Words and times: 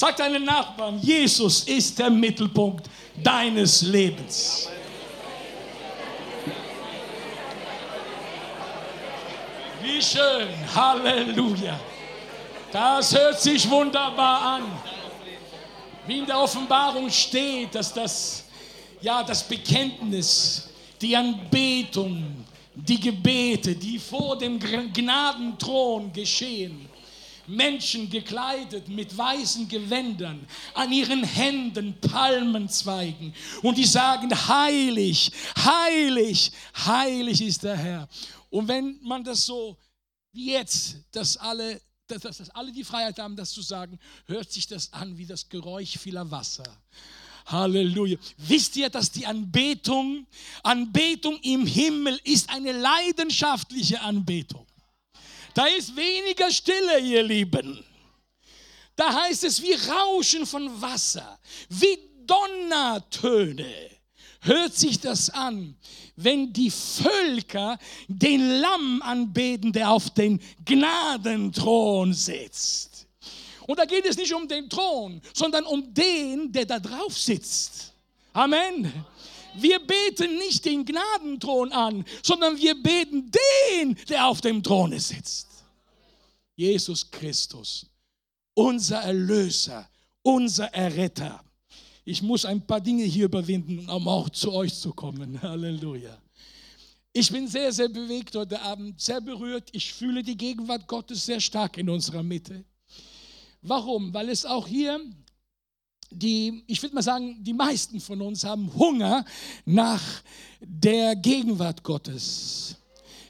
Sag 0.00 0.16
deinen 0.16 0.44
Nachbarn, 0.44 1.00
Jesus 1.02 1.64
ist 1.64 1.98
der 1.98 2.08
Mittelpunkt 2.08 2.88
deines 3.20 3.82
Lebens. 3.82 4.68
Wie 9.82 10.00
schön, 10.00 10.46
Halleluja. 10.72 11.80
Das 12.70 13.12
hört 13.12 13.40
sich 13.40 13.68
wunderbar 13.68 14.40
an. 14.40 14.62
Wie 16.06 16.18
in 16.18 16.26
der 16.26 16.38
Offenbarung 16.38 17.10
steht, 17.10 17.74
dass 17.74 17.92
das, 17.92 18.44
ja, 19.00 19.24
das 19.24 19.42
Bekenntnis, 19.42 20.68
die 21.00 21.16
Anbetung, 21.16 22.46
die 22.72 23.00
Gebete, 23.00 23.74
die 23.74 23.98
vor 23.98 24.38
dem 24.38 24.60
Gnadenthron 24.60 26.12
geschehen, 26.12 26.87
Menschen 27.48 28.10
gekleidet 28.10 28.88
mit 28.88 29.16
weißen 29.16 29.68
Gewändern, 29.68 30.46
an 30.74 30.92
ihren 30.92 31.24
Händen 31.24 31.98
Palmenzweigen 32.00 33.34
und 33.62 33.78
die 33.78 33.84
sagen, 33.84 34.30
heilig, 34.30 35.32
heilig, 35.56 36.52
heilig 36.74 37.42
ist 37.42 37.62
der 37.62 37.76
Herr. 37.76 38.08
Und 38.50 38.68
wenn 38.68 38.98
man 39.02 39.24
das 39.24 39.44
so 39.44 39.76
wie 40.32 40.52
jetzt, 40.52 40.96
dass 41.12 41.36
alle, 41.36 41.80
dass, 42.06 42.22
dass 42.22 42.50
alle 42.50 42.72
die 42.72 42.84
Freiheit 42.84 43.18
haben, 43.18 43.36
das 43.36 43.50
zu 43.50 43.62
sagen, 43.62 43.98
hört 44.26 44.52
sich 44.52 44.66
das 44.66 44.92
an 44.92 45.16
wie 45.18 45.26
das 45.26 45.48
Geräusch 45.48 45.98
vieler 45.98 46.30
Wasser. 46.30 46.78
Halleluja. 47.46 48.18
Wisst 48.36 48.76
ihr, 48.76 48.90
dass 48.90 49.10
die 49.10 49.26
Anbetung, 49.26 50.26
Anbetung 50.62 51.38
im 51.42 51.66
Himmel 51.66 52.20
ist 52.24 52.50
eine 52.50 52.72
leidenschaftliche 52.72 54.00
Anbetung. 54.00 54.67
Da 55.58 55.66
ist 55.66 55.96
weniger 55.96 56.52
Stille, 56.52 57.00
ihr 57.00 57.24
Lieben. 57.24 57.84
Da 58.94 59.12
heißt 59.12 59.42
es 59.42 59.60
wie 59.60 59.72
Rauschen 59.72 60.46
von 60.46 60.80
Wasser, 60.80 61.36
wie 61.68 61.98
Donnertöne. 62.24 63.90
Hört 64.42 64.76
sich 64.76 65.00
das 65.00 65.30
an, 65.30 65.76
wenn 66.14 66.52
die 66.52 66.70
Völker 66.70 67.76
den 68.06 68.60
Lamm 68.60 69.02
anbeten, 69.02 69.72
der 69.72 69.90
auf 69.90 70.10
den 70.10 70.40
Gnadenthron 70.64 72.14
sitzt. 72.14 73.08
Und 73.66 73.80
da 73.80 73.84
geht 73.84 74.06
es 74.06 74.16
nicht 74.16 74.32
um 74.32 74.46
den 74.46 74.70
Thron, 74.70 75.20
sondern 75.34 75.64
um 75.64 75.92
den, 75.92 76.52
der 76.52 76.66
da 76.66 76.78
drauf 76.78 77.18
sitzt. 77.18 77.94
Amen. 78.32 78.92
Wir 79.56 79.80
beten 79.80 80.36
nicht 80.36 80.64
den 80.64 80.84
Gnadenthron 80.84 81.72
an, 81.72 82.04
sondern 82.22 82.56
wir 82.56 82.80
beten 82.80 83.28
den, 83.72 83.98
der 84.08 84.28
auf 84.28 84.40
dem 84.40 84.62
Throne 84.62 85.00
sitzt. 85.00 85.47
Jesus 86.58 87.08
Christus, 87.08 87.86
unser 88.52 88.98
Erlöser, 89.02 89.88
unser 90.22 90.66
Erretter. 90.74 91.40
Ich 92.04 92.20
muss 92.20 92.44
ein 92.44 92.66
paar 92.66 92.80
Dinge 92.80 93.04
hier 93.04 93.26
überwinden, 93.26 93.88
um 93.88 94.08
auch 94.08 94.28
zu 94.28 94.52
euch 94.52 94.74
zu 94.74 94.92
kommen. 94.92 95.40
Halleluja. 95.42 96.20
Ich 97.12 97.30
bin 97.30 97.46
sehr, 97.46 97.72
sehr 97.72 97.88
bewegt 97.88 98.34
heute 98.34 98.60
Abend, 98.60 99.00
sehr 99.00 99.20
berührt. 99.20 99.68
Ich 99.70 99.92
fühle 99.92 100.20
die 100.20 100.36
Gegenwart 100.36 100.88
Gottes 100.88 101.26
sehr 101.26 101.40
stark 101.40 101.78
in 101.78 101.88
unserer 101.88 102.24
Mitte. 102.24 102.64
Warum? 103.62 104.12
Weil 104.12 104.28
es 104.28 104.44
auch 104.44 104.66
hier 104.66 105.00
die, 106.10 106.64
ich 106.66 106.82
würde 106.82 106.96
mal 106.96 107.02
sagen, 107.02 107.36
die 107.44 107.52
meisten 107.52 108.00
von 108.00 108.20
uns 108.20 108.42
haben 108.42 108.74
Hunger 108.74 109.24
nach 109.64 110.02
der 110.60 111.14
Gegenwart 111.14 111.84
Gottes. 111.84 112.74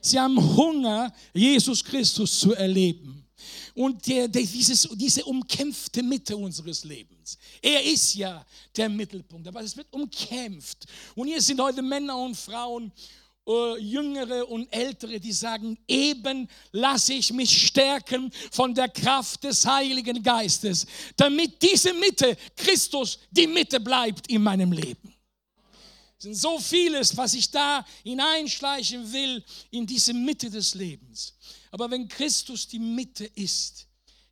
Sie 0.00 0.18
haben 0.18 0.38
Hunger, 0.56 1.12
Jesus 1.34 1.84
Christus 1.84 2.38
zu 2.40 2.54
erleben. 2.54 3.17
Und 3.78 4.04
der, 4.08 4.26
der, 4.26 4.42
dieses, 4.42 4.88
diese 4.96 5.24
umkämpfte 5.24 6.02
Mitte 6.02 6.36
unseres 6.36 6.82
Lebens. 6.82 7.38
Er 7.62 7.80
ist 7.84 8.12
ja 8.16 8.44
der 8.76 8.88
Mittelpunkt, 8.88 9.46
aber 9.46 9.60
es 9.60 9.76
wird 9.76 9.86
umkämpft. 9.92 10.84
Und 11.14 11.28
hier 11.28 11.40
sind 11.40 11.60
heute 11.60 11.80
Männer 11.80 12.18
und 12.18 12.36
Frauen, 12.36 12.90
äh, 13.46 13.78
Jüngere 13.78 14.48
und 14.48 14.66
Ältere, 14.72 15.20
die 15.20 15.30
sagen, 15.30 15.78
eben 15.86 16.48
lasse 16.72 17.12
ich 17.12 17.32
mich 17.32 17.68
stärken 17.68 18.32
von 18.50 18.74
der 18.74 18.88
Kraft 18.88 19.44
des 19.44 19.64
Heiligen 19.64 20.24
Geistes, 20.24 20.84
damit 21.14 21.62
diese 21.62 21.94
Mitte, 21.94 22.36
Christus, 22.56 23.20
die 23.30 23.46
Mitte 23.46 23.78
bleibt 23.78 24.26
in 24.26 24.42
meinem 24.42 24.72
Leben. 24.72 25.14
Es 26.16 26.24
sind 26.24 26.34
so 26.34 26.58
vieles, 26.58 27.16
was 27.16 27.32
ich 27.34 27.48
da 27.48 27.86
hineinschleichen 28.02 29.12
will 29.12 29.44
in 29.70 29.86
diese 29.86 30.12
Mitte 30.12 30.50
des 30.50 30.74
Lebens. 30.74 31.32
Aber 31.70 31.90
wenn 31.90 32.08
Christus 32.08 32.68
die 32.68 32.78
Mitte 32.78 33.24
ist, 33.24 33.86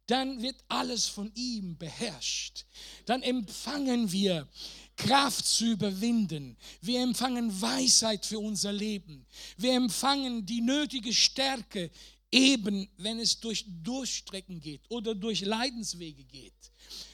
dann 0.06 0.40
wird 0.40 0.56
alles 0.68 1.06
von 1.06 1.32
ihm 1.34 1.76
beherrscht. 1.76 2.64
Dann 3.06 3.22
empfangen 3.22 4.10
wir 4.12 4.48
Kraft 4.96 5.44
zu 5.44 5.66
überwinden. 5.66 6.56
Wir 6.80 7.02
empfangen 7.02 7.60
Weisheit 7.60 8.24
für 8.24 8.38
unser 8.38 8.72
Leben. 8.72 9.26
Wir 9.56 9.74
empfangen 9.74 10.46
die 10.46 10.60
nötige 10.60 11.12
Stärke, 11.12 11.90
eben 12.30 12.88
wenn 12.96 13.18
es 13.18 13.40
durch 13.40 13.64
Durchstrecken 13.82 14.60
geht 14.60 14.82
oder 14.88 15.14
durch 15.14 15.40
Leidenswege 15.42 16.24
geht. 16.24 16.54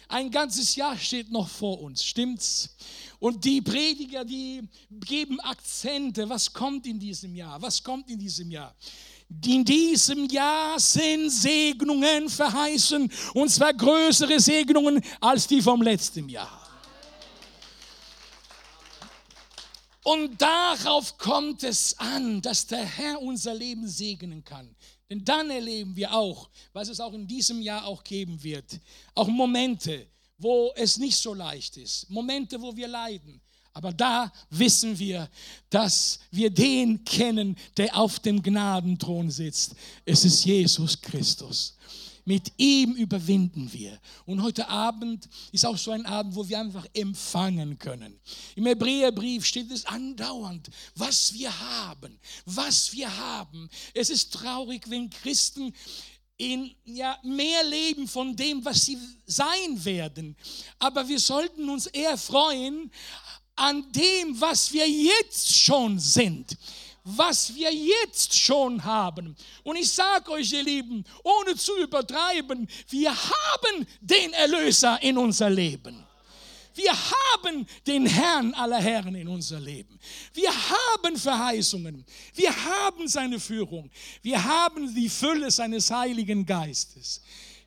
Ein 0.09 0.31
ganzes 0.31 0.77
Jahr 0.77 0.99
steht 0.99 1.31
noch 1.31 1.49
vor 1.49 1.81
uns, 1.81 2.05
stimmt's? 2.05 2.77
Und 3.19 3.45
die 3.45 3.63
Prediger, 3.63 4.25
die 4.27 4.63
geben 4.91 5.41
Akzente. 5.41 6.29
Was 6.29 6.53
kommt 6.53 6.87
in 6.87 6.99
diesem 6.99 7.35
Jahr? 7.35 7.63
Was 7.63 7.83
kommt 7.83 8.11
in 8.11 8.19
diesem 8.19 8.51
Jahr? 8.51 8.77
In 9.45 9.65
diesem 9.65 10.27
Jahr 10.27 10.79
sind 10.79 11.31
Segnungen 11.31 12.29
verheißen, 12.29 13.11
und 13.35 13.49
zwar 13.49 13.73
größere 13.73 14.39
Segnungen 14.41 15.03
als 15.21 15.47
die 15.47 15.63
vom 15.63 15.83
letzten 15.83 16.29
Jahr. 16.29 16.63
Und 20.05 20.41
darauf 20.43 21.17
kommt 21.17 21.63
es 21.63 21.97
an, 21.99 22.43
dass 22.43 22.67
der 22.67 22.85
Herr 22.85 23.23
unser 23.23 23.55
Leben 23.55 23.87
segnen 23.87 24.43
kann. 24.43 24.75
Denn 25.09 25.25
dann 25.25 25.51
erleben 25.51 25.95
wir 25.95 26.13
auch, 26.13 26.49
was 26.73 26.89
es 26.89 26.99
auch 26.99 27.13
in 27.13 27.27
diesem 27.27 27.63
Jahr 27.63 27.85
auch 27.85 28.03
geben 28.03 28.43
wird, 28.43 28.81
auch 29.15 29.29
Momente, 29.29 30.09
wo 30.39 30.73
es 30.75 30.97
nicht 30.97 31.17
so 31.17 31.35
leicht 31.35 31.77
ist, 31.77 32.11
Momente, 32.11 32.61
wo 32.61 32.75
wir 32.75 32.89
leiden. 32.89 33.41
Aber 33.75 33.93
da 33.93 34.31
wissen 34.51 34.99
wir, 34.99 35.29
dass 35.71 36.19
wir 36.31 36.51
den 36.51 37.05
kennen, 37.05 37.57
der 37.77 37.97
auf 37.97 38.19
dem 38.19 38.43
Gnadenthron 38.43 39.31
sitzt. 39.31 39.75
Es 40.05 40.25
ist 40.25 40.45
Jesus 40.45 41.01
Christus. 41.01 41.77
Mit 42.25 42.53
ihm 42.57 42.93
überwinden 42.93 43.73
wir. 43.73 43.99
Und 44.27 44.43
heute 44.43 44.69
Abend 44.69 45.29
ist 45.51 45.67
auch 45.67 45.77
so 45.77 45.91
ein 45.91 46.07
Abend, 46.07 46.37
wo 46.37 46.49
wir 46.49 46.61
einfach 46.61 46.87
empfangen 46.95 47.79
können. 47.79 48.21
Im 48.55 48.67
Hebräerbrief 48.67 49.45
steht 49.45 49.73
es 49.73 49.85
andauernd, 49.87 50.71
was 50.95 51.35
wir 51.35 51.59
haben, 51.59 52.21
was 52.45 52.93
wir 52.93 53.17
haben. 53.17 53.69
Es 53.93 54.09
ist 54.09 54.33
traurig, 54.33 54.89
wenn 54.89 55.11
Christen 55.11 55.73
in 56.37 56.75
ja, 56.85 57.19
mehr 57.23 57.63
leben 57.65 58.09
von 58.09 58.35
dem, 58.35 58.65
was 58.65 58.87
sie 58.87 58.99
sein 59.27 59.85
werden. 59.85 60.37
Aber 60.79 61.07
wir 61.07 61.21
sollten 61.21 61.69
uns 61.69 61.87
eher 61.87 62.19
freuen 62.19 62.91
an 63.57 63.91
dem, 63.93 64.41
was 64.41 64.73
wir 64.73 64.89
jetzt 64.89 65.57
schon 65.57 65.99
sind 65.99 66.57
was 67.05 67.55
wir 67.55 67.73
jetzt 67.73 68.35
schon 68.35 68.83
haben. 68.85 69.37
Und 69.65 69.77
ich 69.77 69.91
sage 69.91 70.31
euch, 70.31 70.53
ihr 70.53 70.63
Lieben, 70.63 71.05
ohne 71.25 71.57
zu 71.57 71.77
übertreiben, 71.79 72.69
wir 72.91 73.11
haben 73.11 73.87
den 74.01 74.33
Erlöser 74.33 75.03
in 75.03 75.19
unser 75.19 75.51
Leben. 75.51 76.05
Wir 76.75 76.93
haben 76.93 77.67
den 77.87 78.07
Herrn 78.07 78.55
aller 78.55 78.81
Herren 78.81 79.15
in 79.15 79.29
unser 79.29 79.61
Leben. 79.61 79.99
Wir 80.33 80.51
haben 80.51 81.17
Verheißungen. 81.19 82.05
Wir 82.35 82.65
haben 82.65 83.09
seine 83.09 83.39
Führung. 83.39 83.91
Wir 84.23 84.43
haben 84.43 84.95
die 84.95 85.11
Fülle 85.11 85.51
seines 85.51 85.91
Heiligen 85.91 86.47
Geistes. 86.47 87.21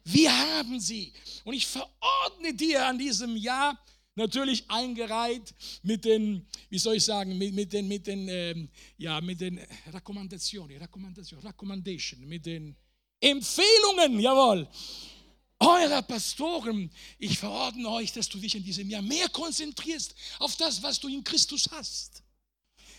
Wir 0.03 0.35
haben 0.35 0.79
sie. 0.79 1.13
Und 1.43 1.53
ich 1.53 1.67
verordne 1.67 2.53
dir 2.53 2.87
an 2.87 2.97
diesem 2.97 3.37
Jahr, 3.37 3.77
natürlich 4.15 4.69
eingereiht 4.69 5.53
mit 5.83 6.05
den, 6.05 6.45
wie 6.69 6.79
soll 6.79 6.95
ich 6.95 7.05
sagen, 7.05 7.37
mit, 7.37 7.53
mit 7.53 7.73
den, 7.73 7.87
mit 7.87 8.07
den, 8.07 8.27
ähm, 8.27 8.69
ja, 8.97 9.21
mit 9.21 9.41
den 9.41 9.59
Rekommendationen, 9.91 10.77
Rekommendation, 10.77 11.39
Recommendation, 11.39 12.27
mit 12.27 12.45
den 12.45 12.75
Empfehlungen, 13.19 14.19
jawohl, 14.19 14.67
eurer 15.59 16.01
Pastoren. 16.01 16.89
Ich 17.17 17.37
verordne 17.37 17.89
euch, 17.89 18.11
dass 18.11 18.27
du 18.29 18.39
dich 18.39 18.55
in 18.55 18.63
diesem 18.63 18.89
Jahr 18.89 19.01
mehr 19.01 19.29
konzentrierst 19.29 20.15
auf 20.39 20.55
das, 20.57 20.81
was 20.81 20.99
du 20.99 21.07
in 21.07 21.23
Christus 21.23 21.69
hast 21.71 22.24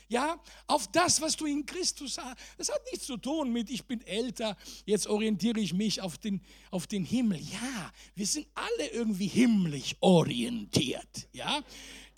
ja, 0.08 0.40
auf 0.66 0.86
das, 0.88 1.20
was 1.20 1.36
du 1.36 1.46
in 1.46 1.66
Christus 1.66 2.18
hast. 2.18 2.36
Das 2.58 2.68
hat 2.68 2.80
nichts 2.90 3.06
zu 3.06 3.16
tun 3.16 3.52
mit, 3.52 3.70
ich 3.70 3.84
bin 3.84 4.00
älter, 4.02 4.56
jetzt 4.84 5.06
orientiere 5.06 5.60
ich 5.60 5.72
mich 5.72 6.00
auf 6.00 6.18
den, 6.18 6.40
auf 6.70 6.86
den 6.86 7.04
Himmel. 7.04 7.38
Ja, 7.40 7.92
wir 8.14 8.26
sind 8.26 8.46
alle 8.54 8.88
irgendwie 8.90 9.26
himmlisch 9.26 9.96
orientiert, 10.00 11.28
ja. 11.32 11.62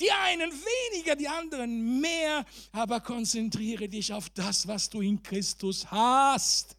Die 0.01 0.13
einen 0.13 0.53
weniger, 0.53 1.17
die 1.17 1.27
anderen 1.27 2.01
mehr, 2.01 2.45
aber 2.71 3.01
konzentriere 3.01 3.89
dich 3.89 4.13
auf 4.13 4.31
das, 4.31 4.69
was 4.69 4.89
du 4.89 5.01
in 5.01 5.21
Christus 5.23 5.91
hast. 5.91 6.77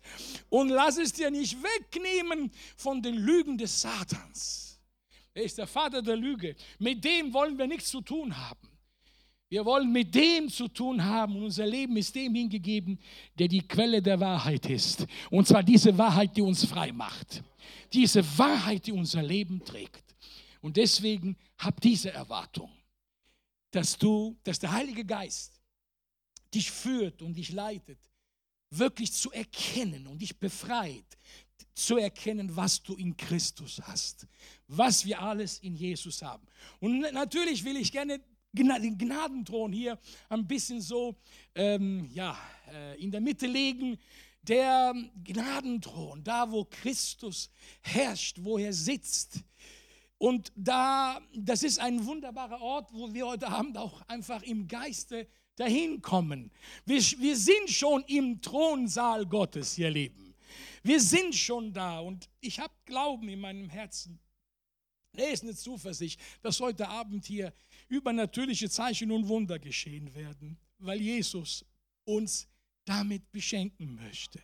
Und 0.48 0.70
lass 0.70 0.98
es 0.98 1.12
dir 1.12 1.30
nicht 1.30 1.58
wegnehmen 1.62 2.50
von 2.78 3.02
den 3.02 3.16
Lügen 3.16 3.58
des 3.58 3.82
Satans. 3.82 4.80
Er 5.34 5.44
ist 5.44 5.58
der 5.58 5.68
Vater 5.68 6.02
der 6.02 6.16
Lüge. 6.16 6.56
Mit 6.80 7.04
dem 7.04 7.34
wollen 7.34 7.58
wir 7.58 7.68
nichts 7.68 7.90
zu 7.90 8.00
tun 8.00 8.38
haben. 8.38 8.69
Wir 9.50 9.66
wollen 9.66 9.92
mit 9.92 10.14
dem 10.14 10.48
zu 10.48 10.68
tun 10.68 11.04
haben 11.04 11.36
und 11.36 11.46
unser 11.46 11.66
Leben 11.66 11.98
ist 11.98 12.14
dem 12.14 12.36
hingegeben, 12.36 13.00
der 13.38 13.48
die 13.48 13.68
Quelle 13.68 14.00
der 14.00 14.20
Wahrheit 14.20 14.70
ist. 14.70 15.08
Und 15.32 15.48
zwar 15.48 15.64
diese 15.64 15.98
Wahrheit, 15.98 16.38
die 16.38 16.42
uns 16.44 16.66
frei 16.66 16.92
macht. 16.92 17.44
Diese 17.92 18.24
Wahrheit, 18.38 18.86
die 18.86 18.92
unser 18.92 19.24
Leben 19.24 19.66
trägt. 19.66 20.04
Und 20.62 20.78
deswegen 20.78 21.36
hab 21.58 21.82
diese 21.82 22.12
Erwartung, 22.12 22.70
dass 23.72 23.98
du, 23.98 24.38
dass 24.44 24.60
der 24.60 24.72
Heilige 24.72 25.04
Geist 25.04 25.60
dich 26.54 26.70
führt 26.70 27.24
und 27.24 27.34
dich 27.34 27.52
leitet, 27.52 28.00
wirklich 28.70 29.12
zu 29.14 29.32
erkennen 29.32 30.06
und 30.06 30.22
dich 30.22 30.38
befreit, 30.38 31.18
zu 31.74 31.98
erkennen, 31.98 32.56
was 32.56 32.84
du 32.84 32.96
in 32.96 33.18
Christus 33.18 33.82
hast, 33.84 34.28
was 34.68 35.06
wir 35.06 35.20
alles 35.22 35.60
in 35.60 35.76
Jesus 35.76 36.22
haben. 36.22 36.46
Und 36.80 37.00
natürlich 37.14 37.64
will 37.64 37.78
ich 37.78 37.92
gerne 37.92 38.20
den 38.54 38.98
Gnadenthron 38.98 39.72
hier 39.72 40.00
ein 40.30 40.48
bisschen 40.48 40.82
so 40.82 41.16
ähm, 41.56 42.10
ja, 42.14 42.38
äh, 42.72 43.02
in 43.02 43.12
der 43.12 43.22
Mitte 43.22 43.48
legen. 43.48 43.98
Der 44.44 44.94
Gnadenthron, 45.24 46.24
da 46.24 46.50
wo 46.52 46.66
Christus 46.66 47.50
herrscht, 47.82 48.38
wo 48.42 48.58
er 48.58 48.74
sitzt. 48.74 49.44
Und 50.18 50.52
da, 50.56 51.22
das 51.34 51.64
ist 51.64 51.80
ein 51.80 52.06
wunderbarer 52.06 52.62
Ort, 52.62 52.94
wo 52.94 53.14
wir 53.14 53.28
heute 53.28 53.48
Abend 53.48 53.78
auch 53.78 54.02
einfach 54.08 54.44
im 54.44 54.68
Geiste 54.68 55.28
dahin 55.56 56.02
kommen. 56.02 56.52
Wir, 56.86 57.02
wir 57.20 57.36
sind 57.36 57.70
schon 57.70 58.04
im 58.08 58.42
Thronsaal 58.42 59.26
Gottes, 59.26 59.78
ihr 59.78 59.90
Lieben. 59.90 60.34
Wir 60.84 61.00
sind 61.00 61.36
schon 61.36 61.74
da 61.74 62.00
und 62.00 62.30
ich 62.40 62.60
habe 62.60 62.74
Glauben 62.86 63.30
in 63.30 63.40
meinem 63.40 63.70
Herzen. 63.70 64.20
Er 65.14 65.32
ist 65.32 65.44
eine 65.44 65.56
Zuversicht, 65.56 66.20
dass 66.42 66.60
heute 66.60 66.88
Abend 66.88 67.26
hier 67.26 67.54
übernatürliche 67.88 68.70
Zeichen 68.70 69.12
und 69.12 69.28
Wunder 69.28 69.60
geschehen 69.60 70.14
werden, 70.16 70.58
weil 70.78 71.02
Jesus 71.02 71.66
uns 72.06 72.48
damit 72.86 73.32
beschenken 73.32 73.96
möchte. 73.96 74.42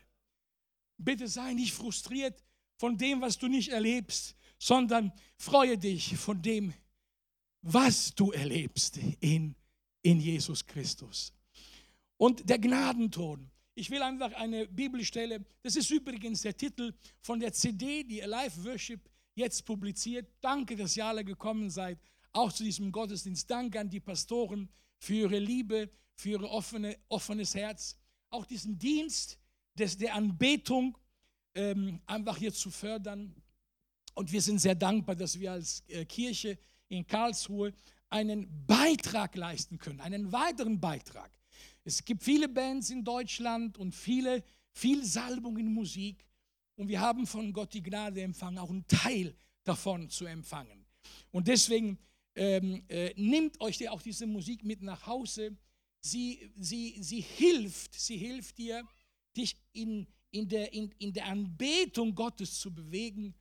Bitte 0.98 1.28
sei 1.28 1.54
nicht 1.54 1.74
frustriert 1.74 2.44
von 2.78 2.98
dem, 2.98 3.22
was 3.22 3.38
du 3.38 3.48
nicht 3.48 3.70
erlebst, 3.70 4.36
sondern 4.60 5.12
freue 5.38 5.78
dich 5.78 6.18
von 6.18 6.42
dem, 6.42 6.74
was 7.62 8.14
du 8.14 8.32
erlebst 8.32 8.98
in, 9.20 9.56
in 10.02 10.20
Jesus 10.20 10.66
Christus. 10.66 11.34
Und 12.18 12.50
der 12.50 12.60
Gnadenton. 12.60 13.50
Ich 13.78 13.90
will 13.90 14.02
einfach 14.02 14.32
eine 14.34 14.68
Bibelstelle, 14.68 15.44
das 15.62 15.76
ist 15.76 15.90
übrigens 15.90 16.42
der 16.42 16.56
Titel 16.56 16.94
von 17.20 17.40
der 17.40 17.52
CD, 17.52 18.04
die 18.04 18.24
Alive 18.24 18.64
Worship 18.64 19.02
jetzt 19.36 19.66
publiziert. 19.66 20.28
Danke, 20.42 20.76
dass 20.76 20.98
ihr 20.98 21.06
alle 21.06 21.24
gekommen 21.24 21.70
seid 21.70 22.00
auch 22.36 22.52
zu 22.52 22.64
diesem 22.64 22.92
Gottesdienst. 22.92 23.50
Danke 23.50 23.80
an 23.80 23.90
die 23.90 24.00
Pastoren 24.00 24.70
für 25.00 25.14
ihre 25.14 25.40
Liebe, 25.40 25.90
für 26.16 26.30
ihr 26.32 26.44
offene, 26.44 26.98
offenes 27.08 27.56
Herz. 27.56 27.98
Auch 28.30 28.46
diesen 28.46 28.78
Dienst 28.78 29.40
des, 29.74 29.98
der 29.98 30.14
Anbetung 30.14 30.98
ähm, 31.54 32.02
einfach 32.06 32.38
hier 32.38 32.54
zu 32.54 32.70
fördern. 32.70 33.34
Und 34.14 34.32
wir 34.32 34.42
sind 34.42 34.60
sehr 34.60 34.76
dankbar, 34.76 35.16
dass 35.16 35.40
wir 35.40 35.54
als 35.54 35.84
äh, 35.88 36.06
Kirche 36.06 36.58
in 36.90 37.08
Karlsruhe 37.08 37.74
einen 38.10 38.66
Beitrag 38.66 39.36
leisten 39.36 39.78
können, 39.78 40.02
einen 40.02 40.32
weiteren 40.32 40.80
Beitrag. 40.80 41.32
Es 41.84 42.04
gibt 42.04 42.24
viele 42.24 42.50
Bands 42.50 42.90
in 42.90 43.04
Deutschland 43.04 43.78
und 43.78 43.94
viele, 43.94 44.44
viel 44.72 45.04
Salbung 45.06 45.58
in 45.58 45.74
Musik. 45.74 46.26
Und 46.76 46.88
wir 46.88 47.00
haben 47.00 47.26
von 47.26 47.54
Gott 47.54 47.74
die 47.74 47.84
Gnade 47.84 48.22
empfangen, 48.22 48.60
auch 48.60 48.70
einen 48.70 48.88
Teil 48.88 49.36
davon 49.64 50.10
zu 50.10 50.26
empfangen. 50.26 50.86
Und 51.32 51.48
deswegen 51.48 51.98
ähm, 52.36 52.84
äh, 52.90 53.14
nehmt 53.16 53.60
euch 53.62 53.88
auch 53.90 54.02
diese 54.02 54.28
Musik 54.28 54.64
mit 54.64 54.82
nach 54.82 55.06
Hause. 55.08 55.58
Sie, 56.02 56.52
sie, 56.58 56.98
sie 57.02 57.22
hilft, 57.22 57.96
sie 57.96 58.18
hilft 58.18 58.58
dir, 58.58 58.84
dich 59.36 59.56
in, 59.74 60.08
in, 60.32 60.48
der, 60.48 60.74
in, 60.74 60.92
in 61.00 61.14
der 61.14 61.26
Anbetung 61.26 62.14
Gottes 62.14 62.60
zu 62.60 62.74
bewegen 62.74 63.34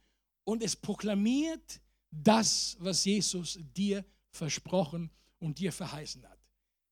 und 0.44 0.62
es 0.62 0.76
proklamiert 0.76 1.80
das, 2.10 2.76
was 2.78 3.04
Jesus 3.04 3.58
dir 3.74 4.04
versprochen 4.30 5.10
und 5.38 5.58
dir 5.58 5.72
verheißen 5.72 6.24
hat. 6.28 6.38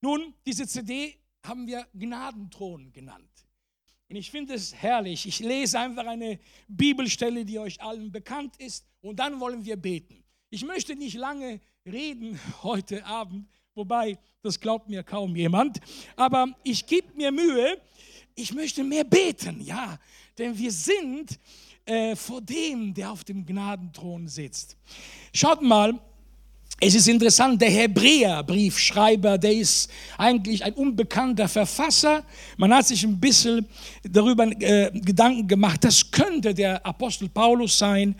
Nun, 0.00 0.34
diese 0.44 0.66
CD 0.66 1.16
haben 1.44 1.66
wir 1.66 1.86
Gnadenthron 1.94 2.92
genannt. 2.92 3.30
Und 4.12 4.18
ich 4.18 4.30
finde 4.30 4.52
es 4.52 4.74
herrlich. 4.74 5.26
Ich 5.26 5.40
lese 5.40 5.78
einfach 5.78 6.04
eine 6.04 6.38
Bibelstelle, 6.68 7.46
die 7.46 7.58
euch 7.58 7.80
allen 7.80 8.12
bekannt 8.12 8.58
ist, 8.58 8.84
und 9.00 9.18
dann 9.18 9.40
wollen 9.40 9.64
wir 9.64 9.76
beten. 9.76 10.22
Ich 10.50 10.66
möchte 10.66 10.94
nicht 10.94 11.14
lange 11.14 11.60
reden 11.86 12.38
heute 12.62 13.06
Abend, 13.06 13.48
wobei 13.74 14.18
das 14.42 14.60
glaubt 14.60 14.90
mir 14.90 15.02
kaum 15.02 15.34
jemand, 15.34 15.80
aber 16.14 16.54
ich 16.62 16.84
gebe 16.84 17.08
mir 17.16 17.32
Mühe, 17.32 17.80
ich 18.34 18.52
möchte 18.52 18.84
mehr 18.84 19.04
beten, 19.04 19.62
ja, 19.62 19.98
denn 20.36 20.58
wir 20.58 20.72
sind 20.72 21.38
äh, 21.86 22.14
vor 22.14 22.42
dem, 22.42 22.92
der 22.92 23.12
auf 23.12 23.24
dem 23.24 23.46
Gnadenthron 23.46 24.28
sitzt. 24.28 24.76
Schaut 25.32 25.62
mal, 25.62 25.98
es 26.84 26.96
ist 26.96 27.06
interessant, 27.06 27.62
der 27.62 27.70
Hebräerbriefschreiber, 27.70 29.38
der 29.38 29.52
ist 29.52 29.88
eigentlich 30.18 30.64
ein 30.64 30.72
unbekannter 30.72 31.46
Verfasser. 31.46 32.24
Man 32.56 32.74
hat 32.74 32.88
sich 32.88 33.04
ein 33.04 33.20
bisschen 33.20 33.68
darüber 34.02 34.48
äh, 34.60 34.90
Gedanken 34.92 35.46
gemacht, 35.46 35.84
das 35.84 36.10
könnte 36.10 36.52
der 36.52 36.84
Apostel 36.84 37.28
Paulus 37.28 37.78
sein. 37.78 38.16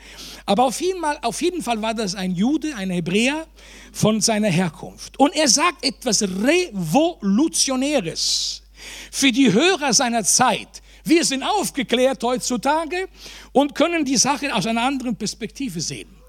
Aber 0.47 0.67
auf 0.67 0.81
jeden, 0.81 1.01
Fall, 1.01 1.19
auf 1.23 1.43
jeden 1.43 1.61
Fall 1.61 1.83
war 1.83 1.93
das 1.93 2.15
ein 2.15 2.37
Jude, 2.37 2.73
ein 2.77 2.91
Hebräer 2.91 3.49
von 3.91 4.21
seiner 4.21 4.47
Herkunft. 4.47 5.19
Und 5.19 5.35
er 5.35 5.49
sagt 5.49 5.85
etwas 5.85 6.23
Revolutionäres 6.23 8.63
für 9.11 9.33
die 9.33 9.53
Hörer 9.53 9.93
seiner 9.93 10.23
Zeit. 10.23 10.69
Wir 11.03 11.25
sind 11.25 11.43
aufgeklärt 11.43 12.23
heutzutage 12.23 13.09
und 13.51 13.75
können 13.75 14.05
die 14.05 14.19
Sache 14.19 14.55
aus 14.55 14.69
einer 14.69 14.83
anderen 14.83 15.17
Perspektive 15.17 15.81
sehen. 15.81 16.22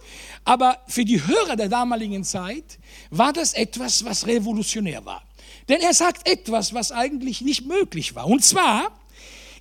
Aber 0.45 0.79
für 0.87 1.05
die 1.05 1.25
Hörer 1.25 1.55
der 1.55 1.69
damaligen 1.69 2.23
Zeit 2.23 2.79
war 3.09 3.31
das 3.33 3.53
etwas, 3.53 4.03
was 4.03 4.27
revolutionär 4.27 5.05
war. 5.05 5.23
Denn 5.69 5.79
er 5.79 5.93
sagt 5.93 6.27
etwas, 6.27 6.73
was 6.73 6.91
eigentlich 6.91 7.41
nicht 7.41 7.65
möglich 7.65 8.15
war. 8.15 8.27
Und 8.27 8.43
zwar 8.43 8.91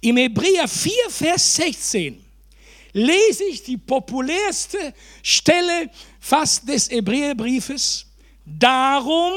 im 0.01 0.17
Hebräer 0.17 0.67
4, 0.67 0.93
Vers 1.09 1.55
16 1.57 2.25
lese 2.93 3.45
ich 3.45 3.63
die 3.63 3.77
populärste 3.77 4.93
Stelle 5.23 5.91
fast 6.21 6.69
des 6.69 6.91
Hebräerbriefes. 6.91 8.07
Darum 8.45 9.33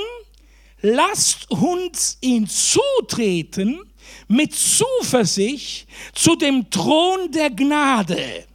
lasst 0.82 1.50
uns 1.52 2.18
ihn 2.22 2.48
zutreten 2.48 3.82
mit 4.28 4.56
Zuversicht 4.56 5.88
zu 6.14 6.36
dem 6.36 6.70
Thron 6.70 7.32
der 7.32 7.52
Gnade 7.52 8.46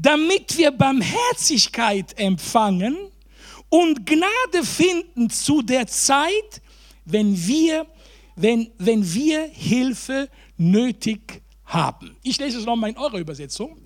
damit 0.00 0.56
wir 0.56 0.70
Barmherzigkeit 0.70 2.18
empfangen 2.18 2.96
und 3.68 4.06
Gnade 4.06 4.64
finden 4.64 5.28
zu 5.28 5.62
der 5.62 5.86
Zeit, 5.86 6.62
wenn 7.04 7.46
wir, 7.46 7.86
wenn, 8.36 8.70
wenn 8.78 9.12
wir 9.12 9.48
Hilfe 9.52 10.28
nötig 10.56 11.42
haben. 11.64 12.16
Ich 12.22 12.38
lese 12.38 12.58
es 12.58 12.64
nochmal 12.64 12.90
in 12.90 12.96
eurer 12.96 13.18
Übersetzung. 13.18 13.76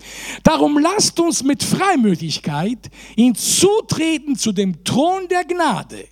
Darum 0.43 0.79
lasst 0.79 1.19
uns 1.19 1.43
mit 1.43 1.63
Freimütigkeit 1.63 2.91
hinzutreten 3.17 4.37
zu 4.37 4.53
dem 4.53 4.85
Thron 4.85 5.27
der 5.29 5.45
Gnade. 5.45 6.07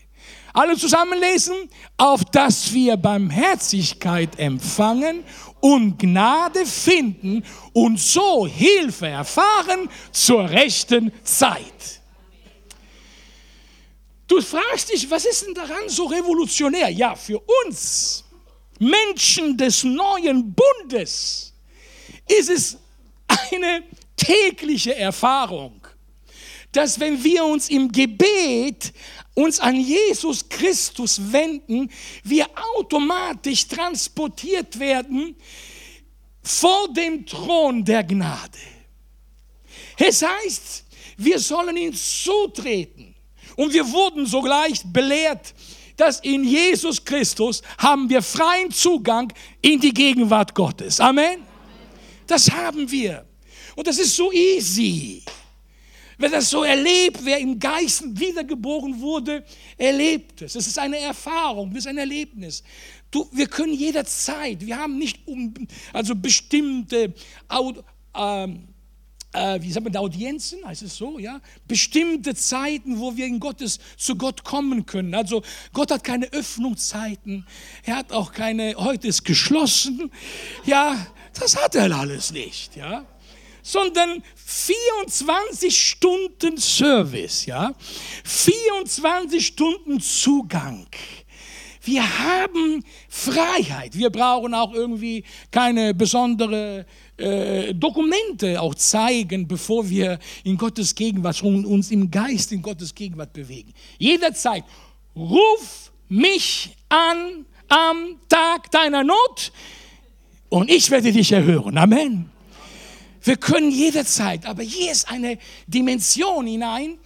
Alle 0.53 0.77
zusammen 0.77 1.19
lesen, 1.21 1.55
auf 1.97 2.25
dass 2.25 2.73
wir 2.73 2.97
Barmherzigkeit 2.97 4.37
empfangen 4.39 5.23
und 5.61 5.99
Gnade 5.99 6.65
finden 6.67 7.45
und 7.73 7.99
so 7.99 8.47
Hilfe 8.47 9.09
erfahren 9.09 9.89
zur 10.13 10.49
rechten 10.49 11.13
Zeit. 11.23 12.01
Du 14.27 14.41
fragst 14.41 14.93
dich, 14.93 15.11
was 15.11 15.25
ist 15.25 15.45
denn 15.47 15.55
daran 15.55 15.89
so 15.89 16.05
revolutionär? 16.05 16.89
Ja, 16.89 17.17
für 17.17 17.43
uns 17.65 18.25
Menschen 18.79 19.57
des 19.57 19.83
neuen 19.85 20.55
Bundes 20.55 21.53
ist 22.29 22.49
es 22.49 22.79
eine 23.27 23.83
tägliche 24.17 24.95
Erfahrung, 24.95 25.81
dass 26.73 27.01
wenn 27.01 27.23
wir 27.23 27.45
uns 27.45 27.69
im 27.69 27.91
Gebet 27.91 28.93
uns 29.41 29.61
an 29.61 29.77
Jesus 29.77 30.49
Christus 30.49 31.21
wenden, 31.33 31.91
wir 32.25 32.47
automatisch 32.77 33.67
transportiert 33.67 34.79
werden 34.79 35.37
vor 36.43 36.93
dem 36.93 37.27
Thron 37.27 37.85
der 37.85 38.05
Gnade. 38.05 38.59
Es 39.99 40.23
heißt, 40.23 40.85
wir 41.17 41.39
sollen 41.39 41.77
ihn 41.77 41.95
zutreten. 41.95 43.15
Und 43.57 43.75
wir 43.75 43.91
wurden 43.93 44.25
sogleich 44.25 44.83
belehrt, 44.85 45.55
dass 45.97 46.21
in 46.21 46.45
Jesus 46.45 47.05
Christus 47.05 47.61
haben 47.77 48.09
wir 48.09 48.23
freien 48.23 48.71
Zugang 48.71 49.31
in 49.61 49.79
die 49.79 49.93
Gegenwart 49.93 50.55
Gottes. 50.55 50.99
Amen. 50.99 51.43
Das 52.27 52.51
haben 52.51 52.91
wir. 52.91 53.27
Und 53.77 53.87
das 53.87 53.99
ist 53.99 54.17
so 54.17 54.33
easy. 54.33 55.23
Wer 56.21 56.29
das 56.29 56.51
so 56.51 56.65
erlebt, 56.65 57.25
wer 57.25 57.39
im 57.39 57.59
Geist 57.59 58.05
wiedergeboren 58.21 59.01
wurde, 59.01 59.43
erlebt 59.79 60.43
es. 60.43 60.55
Es 60.55 60.67
ist 60.67 60.79
eine 60.79 60.99
Erfahrung, 60.99 61.71
es 61.73 61.79
ist 61.79 61.87
ein 61.87 61.97
Erlebnis. 61.97 62.63
Du, 63.11 63.27
wir 63.33 63.47
können 63.47 63.73
jederzeit, 63.73 64.61
wir 64.61 64.77
haben 64.77 64.99
nicht 64.99 65.27
um, 65.27 65.55
also 65.95 66.15
bestimmte 66.15 67.15
ähm, 68.15 68.69
äh, 69.33 69.63
wie 69.63 69.73
sagt 69.73 69.85
man, 69.85 69.97
Audienzen, 69.97 70.63
heißt 70.63 70.83
es 70.83 70.95
so, 70.95 71.19
ja, 71.19 71.41
bestimmte 71.67 72.35
Zeiten, 72.35 72.99
wo 72.99 73.17
wir 73.17 73.25
in 73.25 73.41
Gottes, 73.41 73.79
zu 73.97 74.15
Gott 74.17 74.45
kommen 74.45 74.85
können. 74.85 75.15
Also 75.15 75.43
Gott 75.73 75.91
hat 75.91 76.05
keine 76.05 76.27
Öffnungszeiten, 76.35 77.47
er 77.85 77.97
hat 77.97 78.13
auch 78.13 78.33
keine, 78.33 78.75
heute 78.77 79.09
ist 79.09 79.25
geschlossen, 79.25 80.11
ja, 80.67 81.07
das 81.33 81.57
hat 81.57 81.77
er 81.77 81.97
alles 81.97 82.31
nicht, 82.31 82.77
ja 82.77 83.07
sondern 83.63 84.23
24 84.35 85.77
Stunden 85.77 86.59
Service, 86.59 87.47
ja, 87.47 87.75
24 88.25 89.45
Stunden 89.45 90.01
Zugang. 90.01 90.87
Wir 91.83 92.03
haben 92.19 92.85
Freiheit. 93.09 93.97
Wir 93.97 94.11
brauchen 94.11 94.53
auch 94.53 94.73
irgendwie 94.75 95.25
keine 95.51 95.95
besondere 95.95 96.85
äh, 97.17 97.75
Dokumente 97.75 98.61
auch 98.61 98.75
zeigen, 98.75 99.49
bevor 99.49 99.89
wir 99.89 100.19
in 100.45 100.59
Gottes 100.59 100.95
Gegenwart 100.95 101.43
und 101.43 101.65
uns 101.65 101.91
im 101.91 102.11
Geist 102.11 102.53
in 102.53 102.61
Gottes 102.61 102.95
Gegenwart 102.95 103.33
bewegen. 103.33 103.73
Jederzeit 103.99 104.65
ruf 105.17 105.91
mich 106.09 106.77
an 106.89 107.47
am 107.69 108.17
Tag 108.29 108.71
deiner 108.71 109.03
Not 109.03 109.53
und 110.49 110.71
ich 110.71 110.91
werde 110.91 111.13
dich 111.13 111.33
erhören. 111.33 111.79
Amen. 111.79 112.31
Wir 113.23 113.37
können 113.37 113.71
jederzeit, 113.71 114.47
aber 114.47 114.63
hier 114.63 114.93
ist 114.93 115.09
eine 115.09 115.39
Dimension 115.67 116.47
hinein 116.47 116.99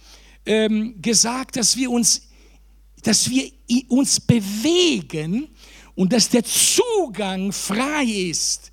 ähm, 0.45 1.01
gesagt, 1.01 1.57
dass 1.57 1.75
wir 1.75 1.89
uns, 1.89 2.21
dass 3.03 3.29
wir 3.29 3.51
uns 3.89 4.19
bewegen 4.19 5.49
und 5.95 6.13
dass 6.13 6.29
der 6.29 6.43
Zugang 6.43 7.51
frei 7.51 8.03
ist, 8.03 8.71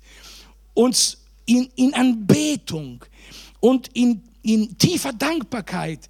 uns 0.73 1.17
in, 1.45 1.69
in 1.75 1.93
Anbetung 1.93 3.03
und 3.59 3.89
in, 3.93 4.21
in 4.41 4.77
tiefer 4.77 5.13
Dankbarkeit. 5.13 6.09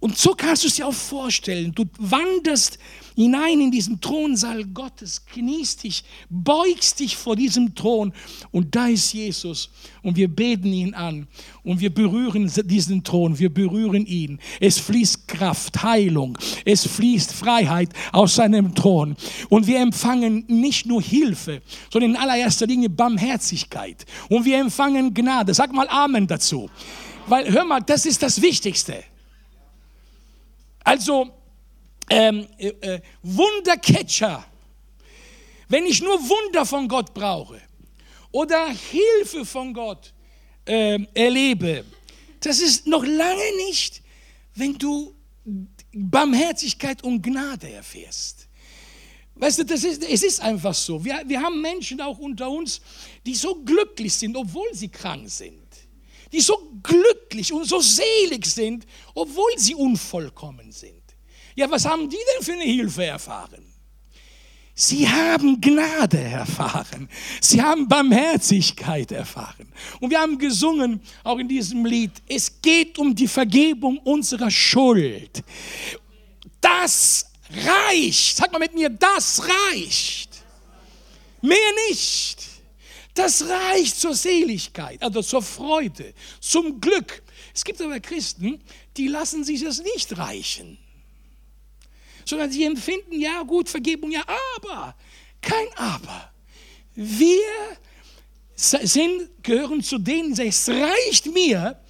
Und 0.00 0.16
so 0.16 0.32
kannst 0.34 0.62
du 0.62 0.68
es 0.68 0.76
dir 0.76 0.86
auch 0.86 0.94
vorstellen. 0.94 1.72
Du 1.74 1.84
wanderst 1.98 2.78
hinein 3.16 3.60
in 3.60 3.72
diesen 3.72 4.00
Thronsaal 4.00 4.64
Gottes, 4.64 5.26
kniest 5.26 5.82
dich, 5.82 6.04
beugst 6.30 7.00
dich 7.00 7.16
vor 7.16 7.34
diesem 7.34 7.74
Thron 7.74 8.12
und 8.52 8.76
da 8.76 8.86
ist 8.86 9.12
Jesus 9.12 9.70
und 10.04 10.16
wir 10.16 10.28
beten 10.28 10.72
ihn 10.72 10.94
an 10.94 11.26
und 11.64 11.80
wir 11.80 11.92
berühren 11.92 12.48
diesen 12.66 13.02
Thron, 13.02 13.36
wir 13.36 13.52
berühren 13.52 14.06
ihn. 14.06 14.38
Es 14.60 14.78
fließt 14.78 15.26
Kraft, 15.26 15.82
Heilung, 15.82 16.38
es 16.64 16.86
fließt 16.86 17.32
Freiheit 17.32 17.90
aus 18.12 18.36
seinem 18.36 18.76
Thron 18.76 19.16
und 19.48 19.66
wir 19.66 19.80
empfangen 19.80 20.44
nicht 20.46 20.86
nur 20.86 21.02
Hilfe, 21.02 21.60
sondern 21.92 22.12
in 22.12 22.16
allererster 22.16 22.68
Linie 22.68 22.88
Barmherzigkeit 22.88 24.06
und 24.28 24.44
wir 24.44 24.60
empfangen 24.60 25.12
Gnade. 25.12 25.54
Sag 25.54 25.72
mal 25.72 25.88
Amen 25.88 26.28
dazu. 26.28 26.70
Weil, 27.26 27.50
hör 27.50 27.64
mal, 27.64 27.80
das 27.80 28.06
ist 28.06 28.22
das 28.22 28.40
Wichtigste. 28.40 29.02
Also, 30.88 31.30
ähm, 32.08 32.48
äh, 32.56 32.68
äh, 32.68 33.00
Wundercatcher, 33.22 34.42
wenn 35.68 35.84
ich 35.84 36.00
nur 36.00 36.18
Wunder 36.18 36.64
von 36.64 36.88
Gott 36.88 37.12
brauche 37.12 37.60
oder 38.32 38.70
Hilfe 38.70 39.44
von 39.44 39.74
Gott 39.74 40.14
äh, 40.64 40.98
erlebe, 41.12 41.84
das 42.40 42.60
ist 42.60 42.86
noch 42.86 43.04
lange 43.04 43.56
nicht, 43.66 44.00
wenn 44.54 44.78
du 44.78 45.14
Barmherzigkeit 45.92 47.04
und 47.04 47.20
Gnade 47.20 47.70
erfährst. 47.70 48.48
Weißt 49.34 49.58
du, 49.58 49.64
das 49.66 49.84
ist, 49.84 50.02
es 50.02 50.22
ist 50.22 50.40
einfach 50.40 50.72
so. 50.72 51.04
Wir, 51.04 51.22
wir 51.26 51.42
haben 51.42 51.60
Menschen 51.60 52.00
auch 52.00 52.18
unter 52.18 52.50
uns, 52.50 52.80
die 53.26 53.34
so 53.34 53.56
glücklich 53.56 54.14
sind, 54.14 54.34
obwohl 54.34 54.72
sie 54.72 54.88
krank 54.88 55.28
sind. 55.28 55.67
Die 56.32 56.40
so 56.40 56.72
glücklich 56.82 57.52
und 57.52 57.66
so 57.66 57.80
selig 57.80 58.46
sind, 58.46 58.86
obwohl 59.14 59.52
sie 59.56 59.74
unvollkommen 59.74 60.72
sind. 60.72 61.02
Ja, 61.54 61.70
was 61.70 61.84
haben 61.84 62.08
die 62.08 62.16
denn 62.16 62.44
für 62.44 62.52
eine 62.52 62.64
Hilfe 62.64 63.04
erfahren? 63.04 63.64
Sie 64.80 65.08
haben 65.08 65.60
Gnade 65.60 66.20
erfahren. 66.20 67.08
Sie 67.40 67.60
haben 67.60 67.88
Barmherzigkeit 67.88 69.10
erfahren. 69.10 69.66
Und 69.98 70.10
wir 70.10 70.20
haben 70.20 70.38
gesungen, 70.38 71.00
auch 71.24 71.38
in 71.38 71.48
diesem 71.48 71.84
Lied, 71.84 72.12
es 72.28 72.62
geht 72.62 72.96
um 72.96 73.12
die 73.12 73.26
Vergebung 73.26 73.98
unserer 73.98 74.52
Schuld. 74.52 75.42
Das 76.60 77.26
reicht. 77.50 78.36
Sag 78.36 78.52
mal 78.52 78.60
mit 78.60 78.72
mir, 78.72 78.88
das 78.88 79.42
reicht. 79.72 80.44
Mehr 81.42 81.58
nicht. 81.88 82.47
Das 83.18 83.44
reicht 83.48 83.98
zur 83.98 84.14
Seligkeit, 84.14 85.02
also 85.02 85.22
zur 85.22 85.42
Freude, 85.42 86.14
zum 86.40 86.80
Glück. 86.80 87.22
Es 87.54 87.64
gibt 87.64 87.80
aber 87.82 87.98
Christen, 87.98 88.60
die 88.96 89.08
lassen 89.08 89.42
sich 89.44 89.62
das 89.62 89.82
nicht 89.82 90.16
reichen 90.16 90.78
sondern 92.28 92.52
sie 92.52 92.64
empfinden, 92.64 93.18
ja 93.18 93.42
gut, 93.42 93.68
Vergebung, 93.68 94.10
ja, 94.10 94.22
aber, 94.56 94.94
kein 95.40 95.66
Aber. 95.76 96.30
Wir 96.94 97.40
sind, 98.54 99.42
gehören 99.42 99.82
zu 99.82 99.98
denen, 99.98 100.38
es 100.38 100.68
reicht 100.68 101.32
mir, 101.32 101.80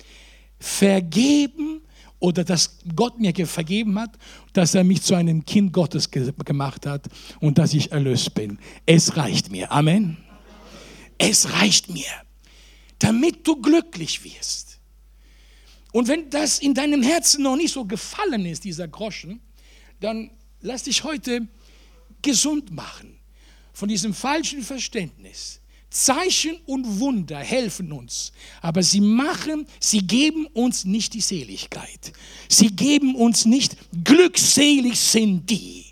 vergeben 0.60 1.82
oder 2.20 2.44
dass 2.44 2.78
Gott 2.94 3.18
mir 3.18 3.34
vergeben 3.46 3.98
hat, 3.98 4.10
dass 4.52 4.74
er 4.74 4.84
mich 4.84 5.02
zu 5.02 5.14
einem 5.14 5.44
Kind 5.44 5.72
Gottes 5.72 6.10
gemacht 6.10 6.86
hat 6.86 7.08
und 7.40 7.58
dass 7.58 7.74
ich 7.74 7.90
erlöst 7.90 8.34
bin. 8.34 8.58
Es 8.86 9.16
reicht 9.16 9.50
mir. 9.50 9.70
Amen. 9.72 10.27
Es 11.18 11.52
reicht 11.52 11.90
mir, 11.90 12.06
damit 12.98 13.46
du 13.46 13.60
glücklich 13.60 14.24
wirst. 14.24 14.78
Und 15.92 16.08
wenn 16.08 16.30
das 16.30 16.58
in 16.58 16.74
deinem 16.74 17.02
Herzen 17.02 17.42
noch 17.42 17.56
nicht 17.56 17.72
so 17.72 17.84
gefallen 17.84 18.46
ist, 18.46 18.64
dieser 18.64 18.88
Groschen, 18.88 19.40
dann 20.00 20.30
lass 20.60 20.84
dich 20.84 21.04
heute 21.04 21.48
gesund 22.22 22.70
machen 22.70 23.18
von 23.72 23.88
diesem 23.88 24.14
falschen 24.14 24.62
Verständnis. 24.62 25.60
Zeichen 25.90 26.58
und 26.66 27.00
Wunder 27.00 27.38
helfen 27.38 27.92
uns, 27.92 28.32
aber 28.60 28.82
sie 28.82 29.00
machen, 29.00 29.66
sie 29.80 30.00
geben 30.00 30.46
uns 30.46 30.84
nicht 30.84 31.14
die 31.14 31.22
Seligkeit. 31.22 32.12
Sie 32.48 32.68
geben 32.68 33.14
uns 33.14 33.46
nicht, 33.46 33.76
glückselig 34.04 35.00
sind 35.00 35.48
die. 35.48 35.86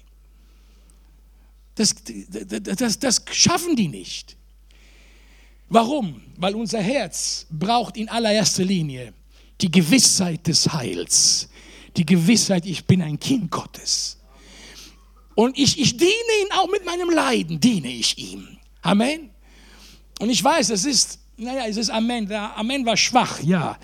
Das, 1.77 1.95
das, 2.29 2.77
das, 2.77 2.99
das 2.99 3.25
schaffen 3.33 3.75
die 3.75 3.89
nicht. 3.89 4.37
Warum? 5.69 6.23
Weil 6.37 6.55
unser 6.55 6.81
Herz 6.81 7.47
braucht 7.51 7.97
in 7.97 8.09
allererster 8.09 8.65
Linie 8.65 9.13
die 9.61 9.71
Gewissheit 9.71 10.47
des 10.47 10.73
Heils, 10.73 11.49
die 11.97 12.05
Gewissheit, 12.05 12.67
ich 12.67 12.85
bin 12.85 13.03
ein 13.03 13.19
Kind 13.19 13.51
Gottes. 13.51 14.19
Und 15.35 15.59
ich, 15.59 15.79
ich 15.79 15.97
diene 15.97 16.11
ihm 16.43 16.53
auch 16.53 16.71
mit 16.71 16.85
meinem 16.85 17.11
Leiden, 17.11 17.59
diene 17.61 17.89
ich 17.89 18.17
ihm. 18.19 18.59
Amen. 18.83 19.31
Und 20.19 20.31
ich 20.31 20.43
weiß, 20.43 20.71
es 20.71 20.85
ist, 20.85 21.19
naja, 21.37 21.67
es 21.67 21.77
ist 21.77 21.91
Amen. 21.91 22.31
Amen 22.33 22.87
war 22.87 22.97
schwach, 22.97 23.43
ja. 23.43 23.79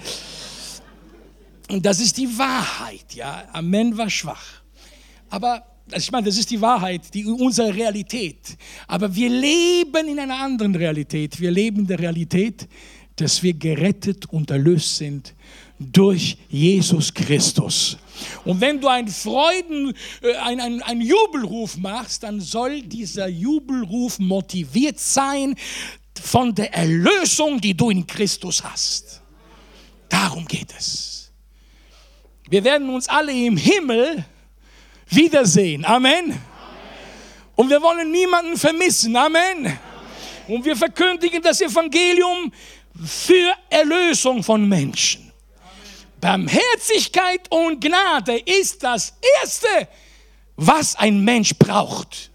Und 1.69 1.85
das 1.85 2.01
ist 2.01 2.17
die 2.17 2.39
Wahrheit, 2.39 3.15
ja. 3.15 3.49
Amen 3.53 3.97
war 3.97 4.09
schwach. 4.09 4.45
Aber 5.31 5.65
ich 5.95 6.11
meine, 6.11 6.27
das 6.27 6.39
ist 6.39 6.51
die 6.51 6.61
Wahrheit, 6.61 7.13
die 7.13 7.25
unsere 7.27 7.75
Realität. 7.75 8.57
Aber 8.87 9.15
wir 9.15 9.29
leben 9.29 10.09
in 10.09 10.19
einer 10.19 10.39
anderen 10.39 10.75
Realität. 10.75 11.41
Wir 11.41 11.51
leben 11.51 11.81
in 11.81 11.87
der 11.87 11.99
Realität, 11.99 12.69
dass 13.17 13.43
wir 13.43 13.53
gerettet 13.53 14.27
und 14.27 14.51
erlöst 14.51 14.97
sind 14.97 15.35
durch 15.79 16.37
Jesus 16.49 17.13
Christus. 17.13 17.99
Und 18.45 18.61
wenn 18.61 18.81
du 18.81 18.89
einen 18.89 19.09
Freuden, 19.09 19.95
äh, 20.23 20.35
einen, 20.37 20.83
einen 20.83 21.01
Jubelruf 21.01 21.77
machst, 21.77 22.23
dann 22.23 22.41
soll 22.41 22.83
dieser 22.83 23.27
Jubelruf 23.27 24.19
motiviert 24.19 25.01
sein 25.01 25.55
von 26.21 26.55
der 26.55 26.73
Erlösung, 26.73 27.61
die 27.61 27.75
du 27.75 27.91
in 27.91 28.07
Christus 28.07 28.63
hast. 28.63 29.23
Darum 30.09 30.47
geht 30.47 30.73
es. 30.79 31.33
Wir 32.49 32.63
werden 32.65 32.91
uns 32.91 33.09
alle 33.09 33.33
im 33.33 33.57
Himmel 33.57 34.25
wiedersehen. 35.15 35.85
Amen. 35.85 36.41
Und 37.55 37.71
wir 37.71 37.81
wollen 37.81 38.11
niemanden 38.11 38.57
vermissen. 38.57 39.15
Amen. 39.17 39.79
Und 40.49 40.65
wir 40.65 40.77
verkündigen 40.77 41.41
das 41.43 41.61
Evangelium 41.61 42.53
für 43.05 43.55
Erlösung 43.71 44.43
von 44.43 44.69
Menschen. 44.69 45.33
Barmherzigkeit 46.21 47.51
und 47.51 47.81
Gnade 47.81 48.39
ist 48.39 48.83
das 48.83 49.15
Erste, 49.41 49.89
was 50.57 50.95
ein 50.97 51.23
Mensch 51.25 51.55
braucht. 51.59 52.31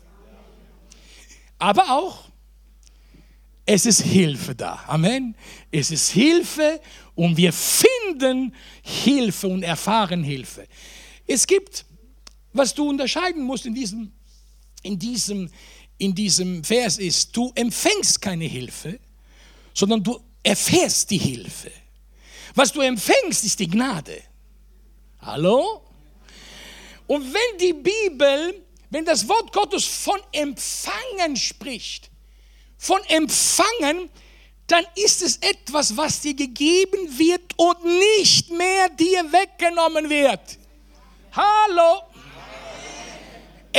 Aber 1.58 1.90
auch 1.90 2.28
es 3.70 3.86
ist 3.86 4.02
Hilfe 4.02 4.56
da. 4.56 4.82
Amen. 4.88 5.36
Es 5.70 5.92
ist 5.92 6.10
Hilfe 6.12 6.80
und 7.16 7.36
wir 7.36 7.52
finden 7.52 8.56
Hilfe 8.82 9.48
und 9.48 9.62
erfahren 9.62 10.24
Hilfe. 10.24 10.66
Es 11.28 11.46
gibt, 11.46 11.86
was 12.58 12.74
du 12.74 12.90
unterscheiden 12.90 13.44
musst 13.44 13.66
in 13.66 13.74
diesem, 13.74 14.12
in 14.84 14.98
diesem, 14.98 15.50
in 15.98 16.14
diesem 16.14 16.64
Vers 16.64 16.98
ist, 16.98 17.36
du 17.36 17.52
empfängst 17.56 18.22
keine 18.22 18.46
Hilfe, 18.46 19.00
sondern 19.74 20.04
du 20.04 20.20
erfährst 20.44 21.10
die 21.12 21.18
Hilfe. 21.18 21.72
Was 22.56 22.72
du 22.72 22.82
empfängst, 22.82 23.44
ist 23.44 23.60
die 23.60 23.68
Gnade. 23.68 24.24
Hallo? 25.22 25.84
Und 27.06 27.34
wenn 27.34 27.58
die 27.60 27.74
Bibel, 27.74 28.64
wenn 28.90 29.06
das 29.06 29.28
Wort 29.28 29.54
Gottes 29.54 29.86
von 29.86 30.20
Empfangen 30.32 31.36
spricht, 31.36 32.10
von 32.78 33.02
Empfangen, 33.06 34.10
dann 34.68 34.86
ist 34.96 35.22
es 35.22 35.38
etwas, 35.38 35.96
was 35.96 36.22
dir 36.22 36.34
gegeben 36.34 37.18
wird 37.18 37.58
und 37.58 37.84
nicht 37.86 38.50
mehr 38.52 38.90
dir 38.90 39.32
weggenommen 39.32 40.10
wird. 40.10 40.58
Hallo? 41.32 42.02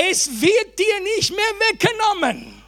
Es 0.00 0.30
wird 0.40 0.78
dir 0.78 1.00
nicht 1.16 1.30
mehr 1.30 1.54
weggenommen. 1.70 2.62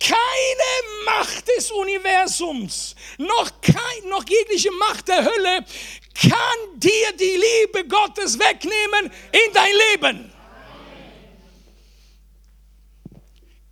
Keine 0.00 1.04
Macht 1.04 1.46
des 1.46 1.70
Universums, 1.70 2.96
noch, 3.18 3.60
kein, 3.60 4.08
noch 4.08 4.24
jegliche 4.28 4.70
Macht 4.72 5.08
der 5.08 5.24
Hölle 5.24 5.64
kann 6.14 6.80
dir 6.80 7.12
die 7.20 7.38
Liebe 7.68 7.86
Gottes 7.86 8.38
wegnehmen 8.38 9.12
in 9.30 9.52
dein 9.52 9.72
Leben. 9.90 10.32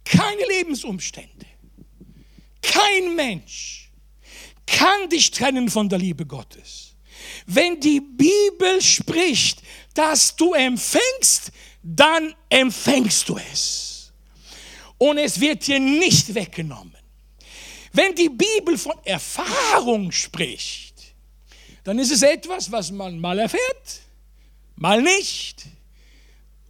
Keine 0.04 0.44
Lebensumstände, 0.46 1.46
kein 2.62 3.14
Mensch 3.16 3.90
kann 4.66 5.08
dich 5.08 5.30
trennen 5.30 5.68
von 5.68 5.88
der 5.88 5.98
Liebe 5.98 6.26
Gottes. 6.26 6.94
Wenn 7.46 7.80
die 7.80 8.00
Bibel 8.00 8.80
spricht, 8.82 9.62
dass 9.94 10.36
du 10.36 10.52
empfängst, 10.52 11.52
dann 11.82 12.34
empfängst 12.48 13.28
du 13.28 13.38
es. 13.52 14.12
Und 14.98 15.18
es 15.18 15.40
wird 15.40 15.66
dir 15.66 15.80
nicht 15.80 16.34
weggenommen. 16.34 16.96
Wenn 17.92 18.14
die 18.14 18.28
Bibel 18.28 18.78
von 18.78 18.96
Erfahrung 19.04 20.12
spricht, 20.12 21.14
dann 21.84 21.98
ist 21.98 22.12
es 22.12 22.22
etwas, 22.22 22.70
was 22.70 22.90
man 22.90 23.18
mal 23.18 23.38
erfährt, 23.38 24.02
mal 24.76 25.02
nicht, 25.02 25.64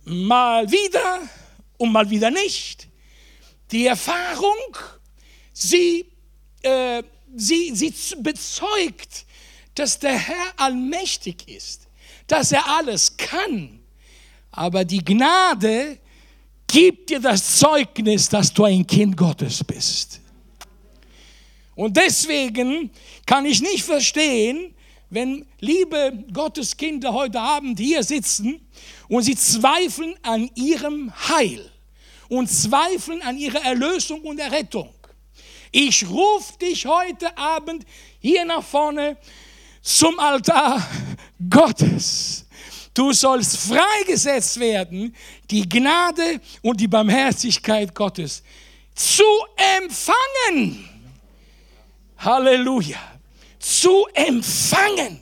mal 0.05 0.71
wieder 0.71 1.21
und 1.77 1.93
mal 1.93 2.09
wieder 2.09 2.31
nicht. 2.31 2.89
Die 3.73 3.87
Erfahrung, 3.87 4.77
sie, 5.53 6.07
äh, 6.63 7.03
sie, 7.35 7.75
sie 7.75 7.93
bezeugt, 8.17 9.27
dass 9.75 9.99
der 9.99 10.17
Herr 10.17 10.53
allmächtig 10.57 11.49
ist, 11.49 11.89
dass 12.27 12.53
er 12.53 12.67
alles 12.69 13.17
kann. 13.17 13.80
Aber 14.53 14.85
die 14.85 15.05
Gnade 15.05 15.99
gibt 16.67 17.11
dir 17.11 17.21
das 17.21 17.59
Zeugnis, 17.59 18.29
dass 18.29 18.53
du 18.53 18.65
ein 18.65 18.87
Kind 18.87 19.17
Gottes 19.17 19.63
bist. 19.65 20.21
Und 21.75 21.97
deswegen 21.97 22.91
kann 23.27 23.45
ich 23.47 23.61
nicht 23.61 23.83
verstehen, 23.83 24.75
wenn 25.09 25.45
liebe 25.59 26.25
Gottes 26.33 26.77
Kinder 26.77 27.13
heute 27.13 27.41
Abend 27.41 27.79
hier 27.79 28.03
sitzen 28.03 28.61
und 29.09 29.23
sie 29.23 29.35
zweifeln 29.35 30.15
an 30.23 30.49
ihrem 30.55 31.13
Heil 31.29 31.71
und 32.29 32.49
zweifeln 32.49 33.21
an 33.23 33.37
ihrer 33.37 33.65
Erlösung 33.65 34.21
und 34.21 34.39
Errettung. 34.39 34.95
Ich 35.73 36.09
rufe 36.09 36.57
dich 36.59 36.87
heute 36.87 37.37
Abend 37.37 37.85
hier 38.21 38.45
nach 38.45 38.63
vorne 38.63 39.17
zum 39.83 40.19
Altar 40.19 40.87
Gottes. 41.49 42.47
Du 43.01 43.15
sollst 43.15 43.57
freigesetzt 43.57 44.61
werden, 44.61 45.17
die 45.51 45.67
Gnade 45.67 46.39
und 46.61 46.79
die 46.79 46.87
Barmherzigkeit 46.87 47.95
Gottes 47.95 48.43
zu 48.95 49.25
empfangen. 49.79 50.87
Halleluja. 52.19 52.99
Zu 53.59 54.07
empfangen. 54.13 55.19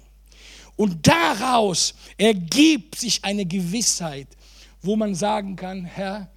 Und 0.74 1.06
daraus 1.06 1.94
ergibt 2.16 2.98
sich 2.98 3.24
eine 3.24 3.46
Gewissheit, 3.46 4.26
wo 4.82 4.96
man 4.96 5.14
sagen 5.14 5.54
kann, 5.54 5.84
Herr, 5.84 6.28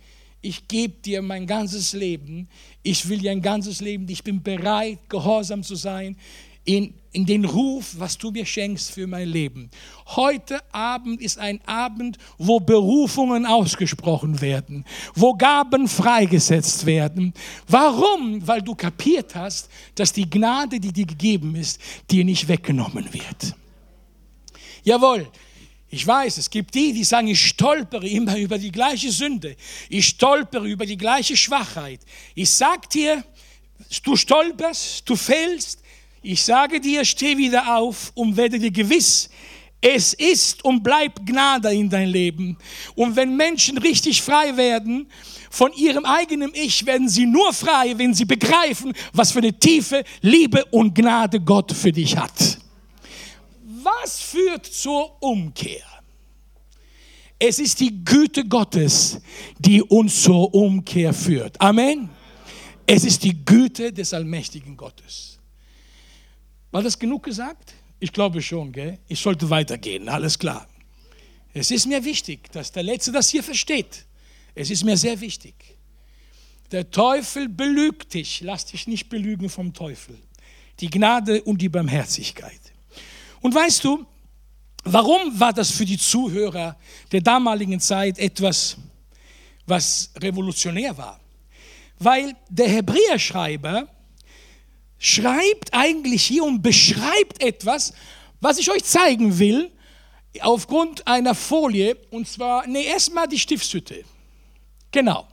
ich 0.44 0.68
gebe 0.68 1.02
dir 1.02 1.24
mein 1.24 1.48
ganzes 1.48 1.94
Leben, 1.94 2.50
ich 2.84 3.10
will 3.10 3.18
dir 3.18 3.32
ein 3.32 3.42
ganzes 3.42 3.82
Leben, 3.82 4.08
ich 4.10 4.24
bin 4.24 4.44
bereit, 4.44 5.00
gehorsam 5.10 5.64
zu 5.64 5.74
sein 5.74 6.16
in, 6.64 6.94
in 7.12 7.26
den 7.26 7.46
Ruf, 7.46 7.96
was 7.98 8.18
du 8.18 8.32
mir 8.32 8.46
schenkst 8.46 8.92
für 8.92 9.08
mein 9.08 9.28
Leben. 9.28 9.70
Heute 10.08 10.62
Abend 10.74 11.22
ist 11.22 11.40
ein 11.40 11.60
Abend, 11.66 12.18
wo 12.38 12.60
Berufungen 12.60 13.46
ausgesprochen 13.46 14.40
werden, 14.42 14.86
wo 15.16 15.34
Gaben 15.34 15.88
freigesetzt 15.88 16.86
werden. 16.86 17.34
Warum? 17.68 18.46
Weil 18.48 18.62
du 18.62 18.76
kapiert 18.76 19.36
hast, 19.36 19.70
dass 19.96 20.14
die 20.14 20.30
Gnade, 20.30 20.80
die 20.80 20.94
dir 20.94 21.06
gegeben 21.06 21.56
ist, 21.56 21.80
dir 22.10 22.24
nicht 22.24 22.48
weggenommen 22.48 23.12
wird. 23.14 23.56
Jawohl, 24.84 25.28
ich 25.90 26.08
weiß, 26.08 26.38
es 26.38 26.50
gibt 26.50 26.74
die, 26.74 26.94
die 26.94 27.04
sagen, 27.04 27.28
ich 27.28 27.46
stolpere 27.46 28.08
immer 28.08 28.38
über 28.38 28.58
die 28.58 28.72
gleiche 28.72 29.12
Sünde. 29.12 29.58
Ich 29.90 30.08
stolpere 30.08 30.66
über 30.66 30.86
die 30.86 30.98
gleiche 30.98 31.36
Schwachheit. 31.36 32.00
Ich 32.34 32.50
sag 32.50 32.90
dir, 32.90 33.24
du 34.04 34.16
stolperst, 34.16 35.08
du 35.10 35.18
fällst. 35.18 35.81
Ich 36.22 36.44
sage 36.44 36.80
dir, 36.80 37.04
steh 37.04 37.38
wieder 37.38 37.78
auf 37.78 38.12
und 38.16 38.38
werde 38.38 38.60
dir 38.60 38.72
gewiss, 38.72 39.30
es 39.84 40.14
ist 40.14 40.64
und 40.64 40.84
bleibt 40.84 41.26
Gnade 41.26 41.74
in 41.74 41.90
dein 41.90 42.10
Leben. 42.10 42.58
Und 42.94 43.16
wenn 43.16 43.36
Menschen 43.36 43.80
richtig 43.80 44.22
frei 44.22 44.56
werden 44.56 45.08
von 45.50 45.74
ihrem 45.74 46.06
eigenen 46.06 46.52
Ich, 46.54 46.86
werden 46.86 47.10
sie 47.10 47.26
nur 47.26 47.52
frei, 47.52 47.98
wenn 47.98 48.14
sie 48.14 48.26
begreifen, 48.26 48.94
was 49.12 49.32
für 49.32 49.40
eine 49.40 49.58
tiefe 49.58 50.04
Liebe 50.22 50.64
und 50.66 50.94
Gnade 50.94 51.40
Gott 51.40 51.72
für 51.72 51.92
dich 51.92 52.16
hat 52.16 52.62
was 53.84 54.22
führt 54.22 54.66
zur 54.66 55.22
Umkehr? 55.22 55.86
Es 57.40 57.58
ist 57.60 57.80
die 57.80 58.04
Güte 58.04 58.46
Gottes, 58.48 59.20
die 59.58 59.82
uns 59.82 60.24
zur 60.24 60.54
Umkehr 60.54 61.14
führt. 61.14 61.60
Amen. 61.60 62.10
Es 62.86 63.04
ist 63.04 63.24
die 63.24 63.44
Güte 63.44 63.92
des 63.92 64.14
allmächtigen 64.14 64.78
Gottes. 64.78 65.40
War 66.72 66.82
das 66.82 66.98
genug 66.98 67.24
gesagt? 67.24 67.74
Ich 68.00 68.12
glaube 68.12 68.42
schon, 68.42 68.72
gell? 68.72 68.98
Ich 69.08 69.20
sollte 69.20 69.50
weitergehen, 69.50 70.10
alles 70.10 70.40
klar. 70.40 70.68
Es 71.54 71.70
ist 71.70 71.86
mir 71.86 72.04
wichtig, 72.04 72.52
dass 72.52 72.72
der 72.72 72.84
Letzte 72.84 73.12
das 73.12 73.30
hier 73.30 73.44
versteht. 73.44 74.06
Es 74.56 74.70
ist 74.70 74.84
mir 74.84 74.98
sehr 74.98 75.20
wichtig. 75.20 75.54
Der 76.72 76.90
Teufel 76.90 77.50
belügt 77.50 78.14
dich. 78.14 78.42
Lass 78.42 78.66
dich 78.66 78.88
nicht 78.88 79.10
belügen 79.10 79.50
vom 79.50 79.74
Teufel. 79.74 80.18
Die 80.80 80.90
Gnade 80.90 81.44
und 81.44 81.62
die 81.62 81.70
Barmherzigkeit. 81.70 82.60
Und 83.42 83.54
weißt 83.54 83.84
du, 83.84 84.06
warum 84.86 85.40
war 85.40 85.52
das 85.52 85.72
für 85.72 85.86
die 85.86 85.98
Zuhörer 85.98 86.78
der 87.12 87.22
damaligen 87.22 87.80
Zeit 87.80 88.18
etwas, 88.18 88.78
was 89.66 90.12
revolutionär 90.18 90.98
war? 90.98 91.20
Weil 92.00 92.34
der 92.50 92.70
Hebräerschreiber 92.70 93.88
schreibt 95.02 95.74
eigentlich 95.74 96.24
hier 96.24 96.44
und 96.44 96.62
beschreibt 96.62 97.42
etwas, 97.44 97.92
was 98.40 98.60
ich 98.60 98.72
euch 98.72 98.84
zeigen 98.84 99.40
will, 99.40 99.72
aufgrund 100.42 101.06
einer 101.08 101.36
Folie, 101.36 101.98
und 102.12 102.28
zwar, 102.28 102.68
nee, 102.68 102.86
erstmal 102.86 103.28
die 103.28 103.40
Stiftshütte. 103.40 104.06
Genau. 104.92 105.28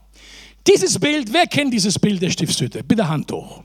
Dieses 0.66 0.98
Bild, 0.98 1.32
wer 1.32 1.46
kennt 1.46 1.72
dieses 1.72 1.98
Bild 1.98 2.20
der 2.20 2.30
Stiftshütte? 2.30 2.82
Bitte 2.82 3.08
Hand 3.08 3.30
hoch. 3.30 3.62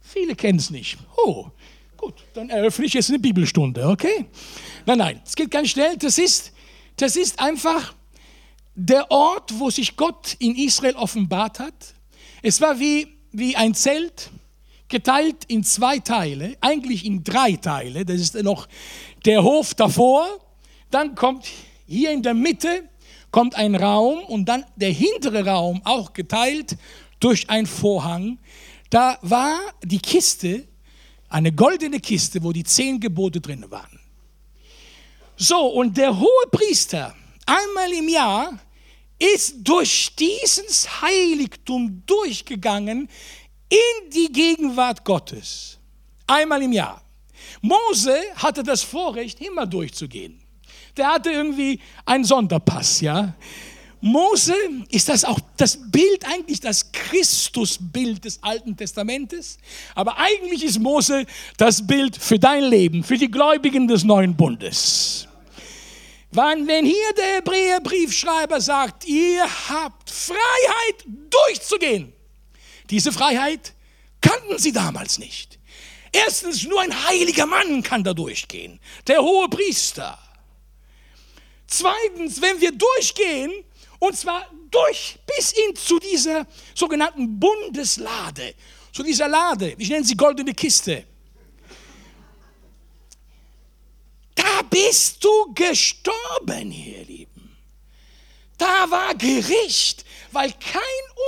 Viele 0.00 0.34
kennen 0.34 0.58
es 0.58 0.70
nicht. 0.70 0.96
Oh, 1.16 1.50
Gut, 1.96 2.14
dann 2.34 2.50
eröffne 2.50 2.84
ich 2.84 2.92
jetzt 2.92 3.08
eine 3.08 3.18
Bibelstunde, 3.18 3.88
okay? 3.88 4.26
Nein, 4.84 4.98
nein, 4.98 5.20
es 5.24 5.34
geht 5.34 5.50
ganz 5.50 5.70
schnell. 5.70 5.96
Das 5.96 6.18
ist, 6.18 6.52
das 6.96 7.16
ist 7.16 7.40
einfach 7.40 7.94
der 8.74 9.10
Ort, 9.10 9.58
wo 9.58 9.70
sich 9.70 9.96
Gott 9.96 10.36
in 10.38 10.54
Israel 10.56 10.94
offenbart 10.94 11.58
hat. 11.58 11.94
Es 12.42 12.60
war 12.60 12.78
wie, 12.78 13.08
wie 13.32 13.56
ein 13.56 13.74
Zelt, 13.74 14.30
geteilt 14.88 15.44
in 15.48 15.64
zwei 15.64 15.98
Teile, 15.98 16.56
eigentlich 16.60 17.04
in 17.04 17.24
drei 17.24 17.52
Teile. 17.52 18.04
Das 18.04 18.20
ist 18.20 18.34
noch 18.42 18.68
der 19.24 19.42
Hof 19.42 19.74
davor. 19.74 20.26
Dann 20.90 21.14
kommt 21.14 21.46
hier 21.86 22.12
in 22.12 22.22
der 22.22 22.34
Mitte 22.34 22.88
kommt 23.30 23.54
ein 23.54 23.74
Raum 23.74 24.20
und 24.24 24.46
dann 24.46 24.64
der 24.76 24.90
hintere 24.90 25.44
Raum 25.44 25.82
auch 25.84 26.14
geteilt 26.14 26.76
durch 27.20 27.50
einen 27.50 27.66
Vorhang. 27.66 28.38
Da 28.88 29.18
war 29.20 29.58
die 29.82 29.98
Kiste 29.98 30.66
eine 31.28 31.52
goldene 31.52 32.00
Kiste, 32.00 32.42
wo 32.42 32.52
die 32.52 32.64
zehn 32.64 32.98
Gebote 32.98 33.40
drin 33.40 33.64
waren. 33.68 34.00
So, 35.36 35.66
und 35.66 35.96
der 35.98 36.18
hohe 36.18 36.46
Priester, 36.50 37.14
einmal 37.44 37.92
im 37.92 38.08
Jahr, 38.08 38.58
ist 39.18 39.56
durch 39.58 40.14
dieses 40.18 41.02
Heiligtum 41.02 42.02
durchgegangen 42.06 43.08
in 43.68 44.10
die 44.10 44.32
Gegenwart 44.32 45.04
Gottes. 45.04 45.78
Einmal 46.26 46.62
im 46.62 46.72
Jahr. 46.72 47.02
Mose 47.60 48.16
hatte 48.36 48.62
das 48.62 48.82
Vorrecht, 48.82 49.40
immer 49.40 49.66
durchzugehen. 49.66 50.40
Der 50.96 51.08
hatte 51.08 51.30
irgendwie 51.30 51.80
einen 52.04 52.24
Sonderpass, 52.24 53.00
ja. 53.00 53.34
Mose 54.00 54.54
ist 54.90 55.08
das 55.08 55.24
auch 55.24 55.40
das 55.56 55.78
Bild, 55.90 56.24
eigentlich 56.26 56.60
das 56.60 56.92
Christusbild 56.92 58.24
des 58.24 58.42
Alten 58.42 58.76
Testamentes. 58.76 59.58
Aber 59.94 60.18
eigentlich 60.18 60.64
ist 60.64 60.78
Mose 60.78 61.26
das 61.56 61.86
Bild 61.86 62.16
für 62.16 62.38
dein 62.38 62.64
Leben, 62.64 63.02
für 63.02 63.16
die 63.16 63.30
Gläubigen 63.30 63.88
des 63.88 64.04
neuen 64.04 64.36
Bundes. 64.36 65.26
Wenn 66.30 66.84
hier 66.84 67.12
der 67.16 67.36
Hebräerbriefschreiber 67.36 68.60
sagt, 68.60 69.06
ihr 69.06 69.44
habt 69.68 70.10
Freiheit 70.10 71.04
durchzugehen, 71.06 72.12
diese 72.90 73.12
Freiheit 73.12 73.74
kannten 74.20 74.58
sie 74.58 74.72
damals 74.72 75.18
nicht. 75.18 75.58
Erstens, 76.12 76.64
nur 76.64 76.80
ein 76.80 77.06
heiliger 77.06 77.46
Mann 77.46 77.82
kann 77.82 78.02
da 78.02 78.14
durchgehen, 78.14 78.80
der 79.06 79.20
hohe 79.20 79.48
Priester. 79.48 80.18
Zweitens, 81.66 82.40
wenn 82.40 82.60
wir 82.60 82.72
durchgehen, 82.72 83.52
und 83.98 84.16
zwar 84.16 84.48
durch 84.70 85.18
bis 85.26 85.52
hin 85.52 85.74
zu 85.74 85.98
dieser 85.98 86.46
sogenannten 86.74 87.38
Bundeslade, 87.38 88.54
zu 88.92 89.02
dieser 89.02 89.28
Lade, 89.28 89.74
ich 89.76 89.90
nenne 89.90 90.04
sie 90.04 90.16
goldene 90.16 90.54
Kiste. 90.54 91.04
Da 94.34 94.62
bist 94.62 95.22
du 95.22 95.52
gestorben, 95.54 96.72
ihr 96.72 97.04
Lieben. 97.04 97.56
Da 98.56 98.90
war 98.90 99.14
Gericht, 99.14 100.05
weil 100.36 100.52
kein 100.52 100.82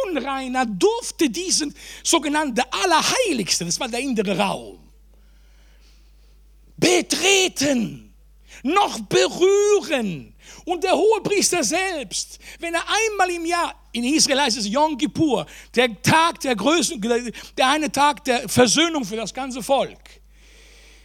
Unreiner 0.07 0.67
durfte 0.67 1.31
diesen 1.31 1.75
sogenannten 2.05 2.61
Allerheiligsten, 2.71 3.67
das 3.67 3.81
war 3.81 3.89
der 3.89 4.01
innere 4.01 4.37
Raum, 4.37 4.79
betreten, 6.77 8.15
noch 8.63 9.01
berühren. 9.01 10.35
Und 10.67 10.85
der 10.85 10.93
Hohepriester 10.93 11.65
selbst, 11.65 12.39
wenn 12.59 12.75
er 12.75 12.83
einmal 12.87 13.31
im 13.31 13.47
Jahr, 13.47 13.75
in 13.93 14.05
Israel 14.05 14.43
heißt 14.43 14.59
es 14.59 14.69
Yom 14.69 14.99
Kippur, 14.99 15.47
der 15.75 16.03
Tag 16.03 16.41
der 16.41 16.55
Größen, 16.55 17.01
der 17.01 17.69
eine 17.69 17.91
Tag 17.91 18.25
der 18.25 18.47
Versöhnung 18.47 19.07
für 19.07 19.17
das 19.17 19.33
ganze 19.33 19.63
Volk, 19.63 20.21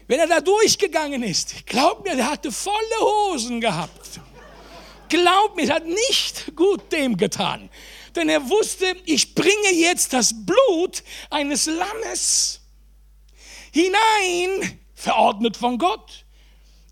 wenn 0.08 0.20
er 0.20 0.28
da 0.28 0.42
durchgegangen 0.42 1.24
ist, 1.24 1.66
glaubt 1.66 2.04
mir, 2.06 2.18
der 2.18 2.30
hatte 2.30 2.52
volle 2.52 3.00
Hosen 3.00 3.62
gehabt. 3.62 4.20
Glaubt 5.08 5.56
mir, 5.56 5.64
es 5.64 5.70
hat 5.70 5.86
nicht 5.86 6.56
gut 6.56 6.92
dem 6.92 7.16
getan. 7.16 7.70
Denn 8.16 8.30
er 8.30 8.48
wusste, 8.50 8.86
ich 9.06 9.34
bringe 9.34 9.74
jetzt 9.74 10.14
das 10.14 10.34
Blut 10.46 11.04
eines 11.30 11.66
Lammes 11.66 12.62
hinein, 13.72 14.80
verordnet 14.94 15.58
von 15.58 15.78
Gott, 15.78 16.26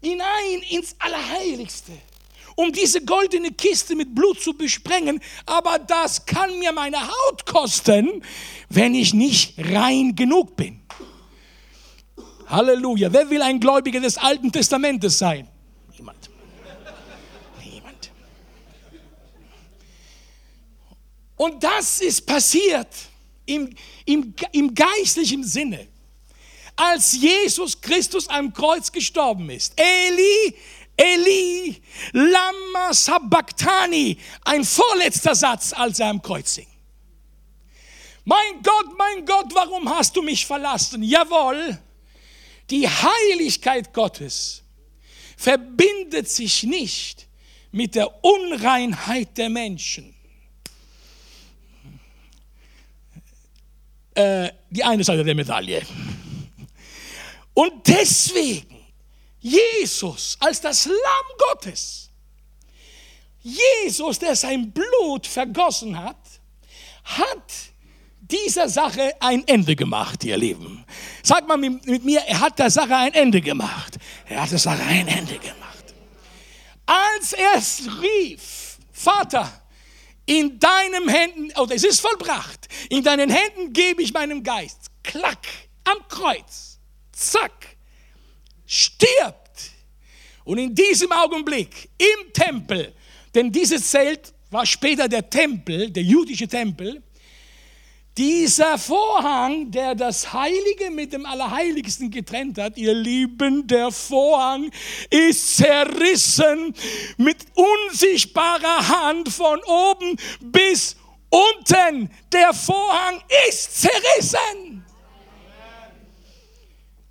hinein 0.01 0.61
ins 0.69 0.95
Allerheiligste 0.99 1.93
um 2.55 2.71
diese 2.71 3.03
goldene 3.03 3.51
Kiste 3.51 3.95
mit 3.95 4.13
Blut 4.13 4.41
zu 4.41 4.53
besprengen, 4.53 5.19
aber 5.45 5.79
das 5.79 6.25
kann 6.25 6.59
mir 6.59 6.71
meine 6.71 6.97
Haut 7.01 7.45
kosten, 7.45 8.23
wenn 8.69 8.93
ich 8.95 9.13
nicht 9.13 9.55
rein 9.57 10.15
genug 10.15 10.55
bin. 10.55 10.81
Halleluja. 12.47 13.11
Wer 13.11 13.29
will 13.29 13.41
ein 13.41 13.59
Gläubiger 13.59 13.99
des 13.99 14.17
Alten 14.17 14.51
Testamentes 14.51 15.17
sein? 15.17 15.47
Und 21.41 21.63
das 21.63 22.01
ist 22.01 22.23
passiert 22.27 22.87
im, 23.47 23.75
im, 24.05 24.31
im 24.51 24.75
geistlichen 24.75 25.43
Sinne, 25.43 25.87
als 26.75 27.13
Jesus 27.13 27.81
Christus 27.81 28.27
am 28.27 28.53
Kreuz 28.53 28.91
gestorben 28.91 29.49
ist. 29.49 29.73
Eli, 29.75 30.55
Eli, 30.95 31.81
Lama 32.11 32.93
Sabachthani, 32.93 34.19
ein 34.45 34.63
vorletzter 34.63 35.33
Satz, 35.33 35.73
als 35.73 35.99
er 35.99 36.09
am 36.09 36.21
Kreuz 36.21 36.57
hing. 36.57 36.67
Mein 38.23 38.61
Gott, 38.61 38.95
mein 38.95 39.25
Gott, 39.25 39.47
warum 39.55 39.89
hast 39.89 40.15
du 40.15 40.21
mich 40.21 40.45
verlassen? 40.45 41.01
Jawohl, 41.01 41.75
die 42.69 42.87
Heiligkeit 42.87 43.95
Gottes 43.95 44.61
verbindet 45.37 46.29
sich 46.29 46.61
nicht 46.61 47.27
mit 47.71 47.95
der 47.95 48.23
Unreinheit 48.23 49.39
der 49.39 49.49
Menschen. 49.49 50.15
Äh, 54.21 54.53
die 54.69 54.83
eine 54.83 55.03
Seite 55.03 55.23
der 55.23 55.35
Medaille. 55.35 55.81
Und 57.53 57.87
deswegen 57.87 58.77
Jesus 59.39 60.37
als 60.39 60.61
das 60.61 60.85
Lamm 60.85 61.27
Gottes, 61.49 62.09
Jesus, 63.41 64.19
der 64.19 64.35
sein 64.35 64.71
Blut 64.71 65.25
vergossen 65.25 65.97
hat, 65.97 66.19
hat 67.03 67.51
dieser 68.19 68.69
Sache 68.69 69.15
ein 69.19 69.45
Ende 69.47 69.75
gemacht, 69.75 70.23
ihr 70.23 70.37
Lieben. 70.37 70.85
Sagt 71.23 71.47
mal 71.47 71.57
mit, 71.57 72.05
mir, 72.05 72.21
er 72.21 72.39
hat 72.39 72.59
der 72.59 72.69
Sache 72.69 72.95
ein 72.95 73.13
Ende 73.13 73.41
gemacht. 73.41 73.97
Er 74.27 74.43
hat 74.43 74.51
der 74.51 74.59
Sache 74.59 74.83
ein 74.83 75.07
Ende 75.07 75.37
gemacht. 75.39 75.85
Als 76.85 77.33
er 77.33 77.55
rief, 78.01 78.77
Vater, 78.91 79.51
in 80.31 80.57
deinen 80.59 81.09
Händen, 81.09 81.51
oder 81.59 81.75
es 81.75 81.83
ist 81.83 81.99
vollbracht, 81.99 82.69
in 82.89 83.03
deinen 83.03 83.29
Händen 83.29 83.73
gebe 83.73 84.01
ich 84.01 84.13
meinen 84.13 84.41
Geist. 84.41 84.87
Klack, 85.03 85.45
am 85.83 86.07
Kreuz. 86.07 86.79
Zack 87.11 87.75
stirbt. 88.65 89.71
Und 90.45 90.57
in 90.57 90.73
diesem 90.73 91.11
Augenblick 91.11 91.89
im 91.97 92.31
Tempel, 92.31 92.93
denn 93.35 93.51
dieses 93.51 93.91
Zelt 93.91 94.33
war 94.49 94.65
später 94.65 95.09
der 95.09 95.29
Tempel, 95.29 95.91
der 95.91 96.03
jüdische 96.03 96.47
Tempel, 96.47 97.03
dieser 98.21 98.77
Vorhang, 98.77 99.71
der 99.71 99.95
das 99.95 100.31
Heilige 100.31 100.91
mit 100.91 101.11
dem 101.11 101.25
Allerheiligsten 101.25 102.11
getrennt 102.11 102.59
hat, 102.59 102.77
ihr 102.77 102.93
Lieben, 102.93 103.65
der 103.65 103.89
Vorhang 103.89 104.69
ist 105.09 105.57
zerrissen 105.57 106.75
mit 107.17 107.37
unsichtbarer 107.55 108.87
Hand 108.87 109.27
von 109.29 109.59
oben 109.63 110.17
bis 110.39 110.95
unten. 111.31 112.11
Der 112.31 112.53
Vorhang 112.53 113.23
ist 113.49 113.81
zerrissen. 113.81 114.85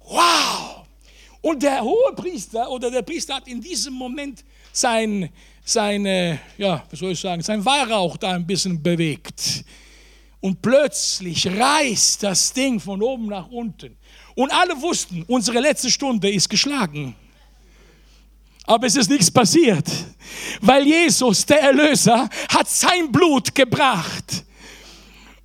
Wow! 0.04 0.84
Und 1.40 1.60
der 1.64 1.82
hohe 1.82 2.12
Priester 2.14 2.70
oder 2.70 2.88
der 2.88 3.02
Priester 3.02 3.34
hat 3.34 3.48
in 3.48 3.60
diesem 3.60 3.94
Moment 3.94 4.44
sein, 4.70 5.28
seine, 5.64 6.38
ja, 6.56 6.84
was 6.88 7.00
soll 7.00 7.10
ich 7.10 7.18
sagen, 7.18 7.42
sein 7.42 7.64
Weihrauch 7.64 8.16
da 8.16 8.30
ein 8.30 8.46
bisschen 8.46 8.80
bewegt. 8.80 9.64
Und 10.40 10.62
plötzlich 10.62 11.46
reißt 11.46 12.22
das 12.22 12.52
Ding 12.52 12.80
von 12.80 13.02
oben 13.02 13.26
nach 13.26 13.48
unten. 13.48 13.96
Und 14.34 14.50
alle 14.52 14.80
wussten, 14.80 15.24
unsere 15.28 15.60
letzte 15.60 15.90
Stunde 15.90 16.30
ist 16.30 16.48
geschlagen. 16.48 17.14
Aber 18.64 18.86
es 18.86 18.96
ist 18.96 19.10
nichts 19.10 19.30
passiert, 19.30 19.86
weil 20.60 20.86
Jesus, 20.86 21.44
der 21.44 21.60
Erlöser, 21.60 22.28
hat 22.48 22.68
sein 22.68 23.10
Blut 23.10 23.54
gebracht 23.54 24.44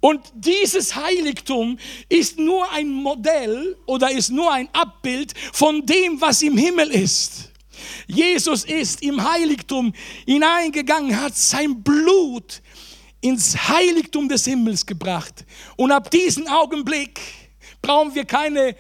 und 0.05 0.21
dieses 0.35 0.95
Heiligtum 0.95 1.79
ist 2.09 2.37
nur 2.37 2.71
ein 2.71 2.91
Modell 2.91 3.75
oder 3.87 4.11
ist 4.11 4.29
nur 4.29 4.53
ein 4.53 4.69
Abbild 4.71 5.33
von 5.51 5.83
dem, 5.83 6.21
was 6.21 6.43
im 6.43 6.55
Himmel 6.55 6.91
ist. 6.91 7.49
Jesus 8.05 8.65
ist 8.65 9.01
im 9.01 9.27
Heiligtum 9.27 9.93
hineingegangen, 10.27 11.19
hat 11.19 11.35
sein 11.35 11.81
Blut 11.81 12.61
ins 13.21 13.69
Heiligtum 13.69 14.29
des 14.29 14.45
Himmels 14.45 14.85
gebracht. 14.85 15.45
Und 15.75 15.91
ab 15.91 16.11
diesem 16.11 16.47
Augenblick 16.47 17.19
brauchen 17.81 18.13
wir 18.13 18.25
keine 18.25 18.75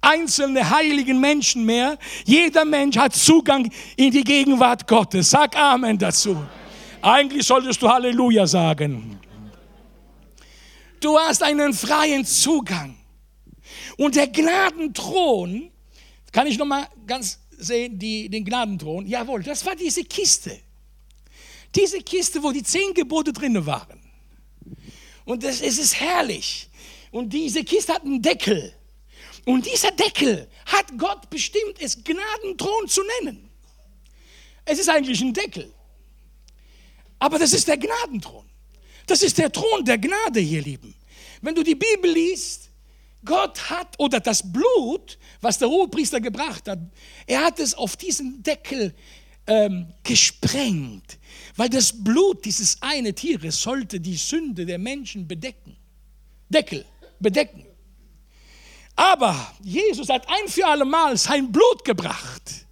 einzelne 0.00 0.68
heiligen 0.68 1.20
Menschen 1.20 1.64
mehr. 1.64 1.98
Jeder 2.24 2.64
Mensch 2.64 2.96
hat 2.96 3.14
Zugang 3.14 3.70
in 3.96 4.10
die 4.10 4.24
Gegenwart 4.24 4.86
Gottes. 4.86 5.30
Sag 5.30 5.56
Amen 5.56 5.98
dazu. 5.98 6.36
Eigentlich 7.02 7.46
solltest 7.46 7.80
du 7.82 7.88
Halleluja 7.88 8.46
sagen. 8.46 9.18
Du 11.00 11.18
hast 11.18 11.42
einen 11.42 11.72
freien 11.72 12.24
Zugang. 12.24 12.96
Und 13.96 14.16
der 14.16 14.28
Gnadenthron, 14.28 15.70
kann 16.32 16.46
ich 16.46 16.58
noch 16.58 16.66
mal 16.66 16.86
ganz 17.06 17.40
sehen, 17.50 17.98
die, 17.98 18.28
den 18.28 18.44
Gnadenthron? 18.44 19.06
Jawohl, 19.06 19.42
das 19.42 19.64
war 19.64 19.74
diese 19.76 20.04
Kiste. 20.04 20.58
Diese 21.74 22.00
Kiste, 22.00 22.42
wo 22.42 22.52
die 22.52 22.62
zehn 22.62 22.94
Gebote 22.94 23.32
drin 23.32 23.64
waren. 23.64 24.00
Und 25.24 25.42
das, 25.44 25.60
es 25.60 25.78
ist 25.78 25.98
herrlich. 25.98 26.68
Und 27.10 27.32
diese 27.32 27.64
Kiste 27.64 27.94
hat 27.94 28.04
einen 28.04 28.22
Deckel. 28.22 28.74
Und 29.44 29.66
dieser 29.66 29.90
Deckel 29.92 30.48
hat 30.66 30.86
Gott 30.98 31.30
bestimmt, 31.30 31.80
es 31.80 32.02
Gnadenthron 32.02 32.88
zu 32.88 33.02
nennen. 33.20 33.48
Es 34.64 34.78
ist 34.78 34.88
eigentlich 34.88 35.20
ein 35.20 35.32
Deckel. 35.32 35.72
Aber 37.18 37.38
das 37.38 37.52
ist 37.52 37.68
der 37.68 37.76
Gnadenthron. 37.76 38.46
Das 39.06 39.22
ist 39.22 39.38
der 39.38 39.50
Thron 39.50 39.84
der 39.84 39.98
Gnade, 39.98 40.40
ihr 40.40 40.62
Lieben. 40.62 40.94
Wenn 41.42 41.54
du 41.54 41.62
die 41.62 41.74
Bibel 41.74 42.10
liest, 42.10 42.70
Gott 43.24 43.70
hat, 43.70 43.98
oder 43.98 44.20
das 44.20 44.52
Blut, 44.52 45.18
was 45.40 45.58
der 45.58 45.68
Hohepriester 45.68 46.20
gebracht 46.20 46.68
hat, 46.68 46.78
er 47.26 47.44
hat 47.44 47.58
es 47.58 47.74
auf 47.74 47.96
diesen 47.96 48.42
Deckel 48.42 48.94
ähm, 49.50 49.88
gesprengt, 50.04 51.18
weil 51.56 51.68
das 51.68 51.92
Blut 51.92 52.44
dieses 52.44 52.80
eine 52.80 53.12
Tieres 53.12 53.60
sollte 53.60 53.98
die 53.98 54.16
Sünde 54.16 54.64
der 54.64 54.78
Menschen 54.78 55.26
bedecken. 55.26 55.76
Deckel, 56.48 56.84
bedecken. 57.18 57.66
Aber 58.94 59.52
Jesus 59.62 60.08
hat 60.08 60.26
ein 60.28 60.48
für 60.48 60.66
alle 60.66 60.84
Mal 60.84 61.16
sein 61.16 61.50
Blut 61.50 61.84
gebracht. 61.84 62.66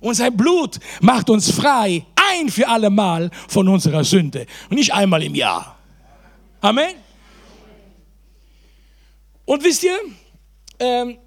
Und 0.00 0.14
sein 0.14 0.36
Blut 0.36 0.78
macht 1.00 1.30
uns 1.30 1.50
frei, 1.50 2.04
ein 2.32 2.48
für 2.48 2.68
alle 2.68 2.90
Mal 2.90 3.30
von 3.48 3.68
unserer 3.68 4.02
Sünde. 4.02 4.46
Und 4.68 4.76
nicht 4.76 4.92
einmal 4.92 5.22
im 5.22 5.34
Jahr. 5.34 5.78
Amen. 6.60 6.94
Und 9.44 9.62
wisst 9.62 9.84
ihr, 9.84 9.96
ähm, 10.80 11.18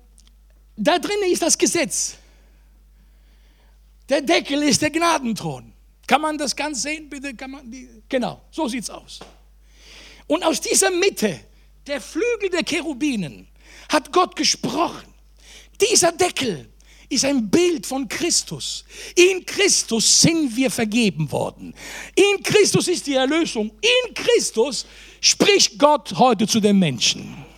da 0.75 0.99
drinnen 0.99 1.31
ist 1.31 1.41
das 1.41 1.57
Gesetz. 1.57 2.17
Der 4.09 4.21
Deckel 4.21 4.63
ist 4.63 4.81
der 4.81 4.89
Gnadenthron. 4.89 5.71
Kann 6.07 6.21
man 6.21 6.37
das 6.37 6.55
ganz 6.55 6.81
sehen, 6.81 7.07
bitte? 7.07 7.35
Kann 7.35 7.51
man 7.51 7.69
die, 7.69 7.87
genau, 8.09 8.41
so 8.49 8.67
sieht 8.67 8.83
es 8.83 8.89
aus. 8.89 9.19
Und 10.25 10.43
aus 10.43 10.59
dieser 10.59 10.89
Mitte, 10.89 11.39
der 11.85 12.01
Flügel 12.01 12.49
der 12.51 12.63
Cherubinen, 12.63 13.47
hat 13.89 14.11
Gott 14.11 14.35
gesprochen. 14.35 15.07
Dieser 15.79 16.11
Deckel 16.11 16.69
ist 17.09 17.25
ein 17.25 17.49
Bild 17.49 17.85
von 17.85 18.07
Christus. 18.07 18.85
In 19.15 19.45
Christus 19.45 20.21
sind 20.21 20.55
wir 20.55 20.69
vergeben 20.69 21.31
worden. 21.31 21.73
In 22.15 22.43
Christus 22.43 22.87
ist 22.87 23.07
die 23.07 23.15
Erlösung. 23.15 23.71
In 23.81 24.13
Christus 24.13 24.85
spricht 25.21 25.77
Gott 25.77 26.13
heute 26.17 26.47
zu 26.47 26.59
den 26.59 26.77
Menschen. 26.77 27.48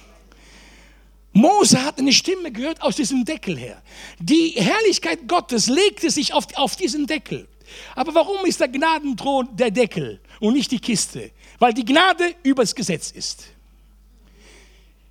Mose 1.33 1.83
hat 1.83 1.99
eine 1.99 2.11
Stimme 2.11 2.51
gehört 2.51 2.81
aus 2.81 2.97
diesem 2.97 3.23
Deckel 3.23 3.57
her. 3.57 3.81
Die 4.19 4.49
Herrlichkeit 4.49 5.27
Gottes 5.27 5.67
legte 5.67 6.09
sich 6.09 6.33
auf, 6.33 6.45
auf 6.55 6.75
diesen 6.75 7.07
Deckel. 7.07 7.47
Aber 7.95 8.13
warum 8.13 8.45
ist 8.45 8.59
der 8.59 8.67
Gnadenthron 8.67 9.55
der 9.55 9.71
Deckel 9.71 10.19
und 10.41 10.53
nicht 10.53 10.71
die 10.71 10.79
Kiste? 10.79 11.31
Weil 11.57 11.73
die 11.73 11.85
Gnade 11.85 12.35
übers 12.43 12.75
Gesetz 12.75 13.11
ist. 13.11 13.45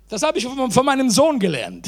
Das 0.09 0.21
habe 0.21 0.37
ich 0.37 0.45
von 0.45 0.85
meinem 0.85 1.09
Sohn 1.09 1.39
gelernt. 1.39 1.87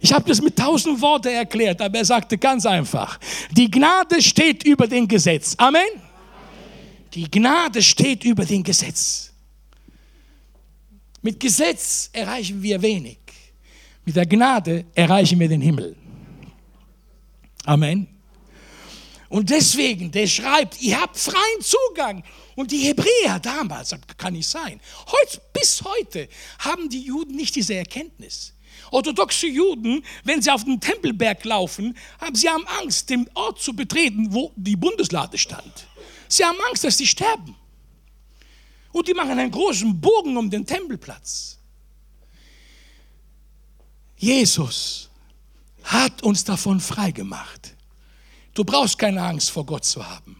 Ich 0.00 0.12
habe 0.12 0.28
das 0.28 0.40
mit 0.42 0.56
tausend 0.56 1.00
Worten 1.00 1.28
erklärt, 1.28 1.80
aber 1.80 1.98
er 1.98 2.04
sagte 2.04 2.36
ganz 2.36 2.66
einfach, 2.66 3.18
die 3.52 3.70
Gnade 3.70 4.20
steht 4.20 4.64
über 4.64 4.86
dem 4.86 5.06
Gesetz. 5.06 5.54
Amen? 5.58 5.80
Amen. 5.80 6.02
Die 7.14 7.30
Gnade 7.30 7.80
steht 7.82 8.24
über 8.24 8.44
dem 8.44 8.62
Gesetz. 8.62 9.32
Mit 11.22 11.38
Gesetz 11.38 12.10
erreichen 12.12 12.60
wir 12.60 12.82
wenig. 12.82 13.18
Mit 14.04 14.16
der 14.16 14.26
Gnade 14.26 14.84
erreichen 14.94 15.40
wir 15.40 15.48
den 15.48 15.60
Himmel. 15.60 15.96
Amen. 17.64 18.06
Und 19.28 19.50
deswegen, 19.50 20.12
der 20.12 20.26
schreibt, 20.26 20.80
ihr 20.80 21.00
habt 21.00 21.16
freien 21.16 21.60
Zugang. 21.60 22.22
Und 22.54 22.70
die 22.70 22.78
Hebräer 22.78 23.40
damals, 23.40 23.94
kann 24.16 24.34
nicht 24.34 24.48
sein, 24.48 24.80
heute, 25.06 25.40
bis 25.52 25.82
heute 25.82 26.28
haben 26.60 26.88
die 26.88 27.02
Juden 27.02 27.34
nicht 27.34 27.56
diese 27.56 27.74
Erkenntnis. 27.74 28.54
Orthodoxe 28.92 29.48
Juden, 29.48 30.04
wenn 30.22 30.40
sie 30.40 30.50
auf 30.50 30.64
den 30.64 30.78
Tempelberg 30.78 31.44
laufen, 31.44 31.96
haben 32.20 32.36
sie 32.36 32.48
haben 32.48 32.64
Angst, 32.80 33.10
den 33.10 33.28
Ort 33.34 33.60
zu 33.60 33.74
betreten, 33.74 34.32
wo 34.32 34.52
die 34.54 34.76
Bundeslade 34.76 35.36
stand. 35.36 35.86
Sie 36.28 36.44
haben 36.44 36.58
Angst, 36.68 36.84
dass 36.84 36.96
sie 36.96 37.06
sterben. 37.06 37.56
Und 38.92 39.08
die 39.08 39.14
machen 39.14 39.36
einen 39.36 39.50
großen 39.50 40.00
Bogen 40.00 40.36
um 40.36 40.48
den 40.48 40.64
Tempelplatz. 40.64 41.58
Jesus 44.24 45.10
hat 45.82 46.22
uns 46.22 46.44
davon 46.44 46.80
freigemacht. 46.80 47.74
Du 48.54 48.64
brauchst 48.64 48.98
keine 48.98 49.22
Angst 49.22 49.50
vor 49.50 49.66
Gott 49.66 49.84
zu 49.84 50.08
haben. 50.08 50.36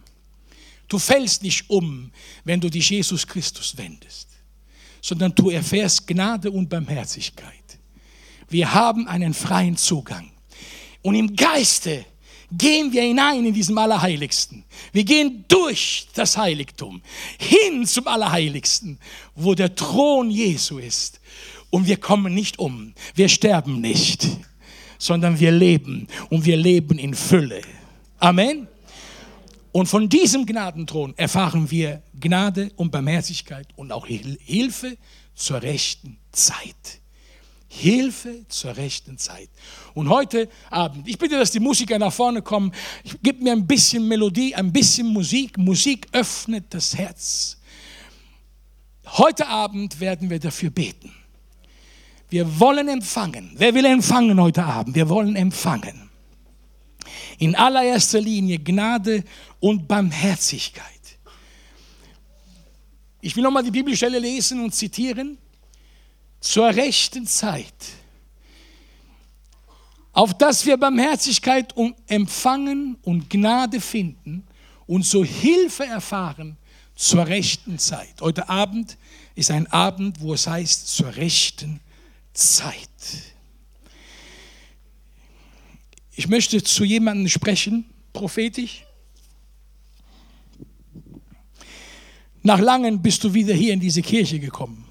Du 0.88 0.98
fällst 0.98 1.42
nicht 1.42 1.68
um, 1.68 2.10
wenn 2.44 2.60
du 2.60 2.70
dich 2.70 2.88
Jesus 2.88 3.26
Christus 3.26 3.76
wendest, 3.76 4.28
sondern 5.02 5.34
du 5.34 5.50
erfährst 5.50 6.06
Gnade 6.06 6.50
und 6.50 6.68
Barmherzigkeit. 6.70 7.78
Wir 8.48 8.72
haben 8.72 9.06
einen 9.06 9.34
freien 9.34 9.76
Zugang. 9.76 10.30
Und 11.02 11.14
im 11.14 11.36
Geiste 11.36 12.06
gehen 12.52 12.90
wir 12.90 13.02
hinein 13.02 13.44
in 13.44 13.52
diesem 13.52 13.76
Allerheiligsten. 13.76 14.64
Wir 14.92 15.04
gehen 15.04 15.44
durch 15.48 16.08
das 16.14 16.38
Heiligtum 16.38 17.02
hin 17.38 17.86
zum 17.86 18.06
Allerheiligsten, 18.06 18.98
wo 19.34 19.54
der 19.54 19.74
Thron 19.74 20.30
Jesu 20.30 20.78
ist. 20.78 21.20
Und 21.74 21.88
wir 21.88 21.96
kommen 21.96 22.32
nicht 22.32 22.60
um. 22.60 22.94
Wir 23.16 23.28
sterben 23.28 23.80
nicht, 23.80 24.28
sondern 24.96 25.40
wir 25.40 25.50
leben. 25.50 26.06
Und 26.30 26.44
wir 26.44 26.56
leben 26.56 27.00
in 27.00 27.14
Fülle. 27.14 27.62
Amen. 28.20 28.68
Und 29.72 29.88
von 29.88 30.08
diesem 30.08 30.46
Gnadenthron 30.46 31.14
erfahren 31.16 31.68
wir 31.72 32.00
Gnade 32.20 32.70
und 32.76 32.92
Barmherzigkeit 32.92 33.66
und 33.74 33.90
auch 33.90 34.06
Hilfe 34.06 34.96
zur 35.34 35.62
rechten 35.62 36.16
Zeit. 36.30 37.00
Hilfe 37.66 38.46
zur 38.46 38.76
rechten 38.76 39.18
Zeit. 39.18 39.48
Und 39.94 40.10
heute 40.10 40.48
Abend, 40.70 41.08
ich 41.08 41.18
bitte, 41.18 41.36
dass 41.36 41.50
die 41.50 41.58
Musiker 41.58 41.98
nach 41.98 42.12
vorne 42.12 42.40
kommen. 42.40 42.70
Gebe 43.20 43.42
mir 43.42 43.50
ein 43.50 43.66
bisschen 43.66 44.06
Melodie, 44.06 44.54
ein 44.54 44.72
bisschen 44.72 45.08
Musik. 45.08 45.58
Musik 45.58 46.06
öffnet 46.12 46.66
das 46.70 46.96
Herz. 46.96 47.58
Heute 49.04 49.48
Abend 49.48 49.98
werden 49.98 50.30
wir 50.30 50.38
dafür 50.38 50.70
beten. 50.70 51.10
Wir 52.34 52.58
wollen 52.58 52.88
empfangen. 52.88 53.52
Wer 53.54 53.72
will 53.74 53.84
empfangen 53.84 54.40
heute 54.40 54.64
Abend? 54.64 54.96
Wir 54.96 55.08
wollen 55.08 55.36
empfangen. 55.36 56.10
In 57.38 57.54
allererster 57.54 58.20
Linie 58.20 58.58
Gnade 58.58 59.22
und 59.60 59.86
Barmherzigkeit. 59.86 60.84
Ich 63.20 63.36
will 63.36 63.44
nochmal 63.44 63.62
die 63.62 63.70
Bibelstelle 63.70 64.18
lesen 64.18 64.64
und 64.64 64.74
zitieren. 64.74 65.38
Zur 66.40 66.74
rechten 66.74 67.24
Zeit, 67.24 67.72
auf 70.12 70.36
dass 70.36 70.66
wir 70.66 70.76
Barmherzigkeit 70.76 71.72
empfangen 72.08 72.98
und 73.02 73.30
Gnade 73.30 73.80
finden 73.80 74.44
und 74.88 75.06
so 75.06 75.24
Hilfe 75.24 75.86
erfahren 75.86 76.56
zur 76.96 77.28
rechten 77.28 77.78
Zeit. 77.78 78.20
Heute 78.20 78.48
Abend 78.48 78.98
ist 79.36 79.52
ein 79.52 79.68
Abend, 79.68 80.20
wo 80.20 80.34
es 80.34 80.48
heißt, 80.48 80.88
zur 80.88 81.14
rechten 81.14 81.78
Zeit. 82.34 82.88
Ich 86.16 86.28
möchte 86.28 86.62
zu 86.62 86.84
jemandem 86.84 87.28
sprechen, 87.28 87.86
prophetisch. 88.12 88.84
Nach 92.42 92.60
langem 92.60 93.00
bist 93.00 93.24
du 93.24 93.32
wieder 93.32 93.54
hier 93.54 93.72
in 93.72 93.80
diese 93.80 94.02
Kirche 94.02 94.38
gekommen. 94.38 94.84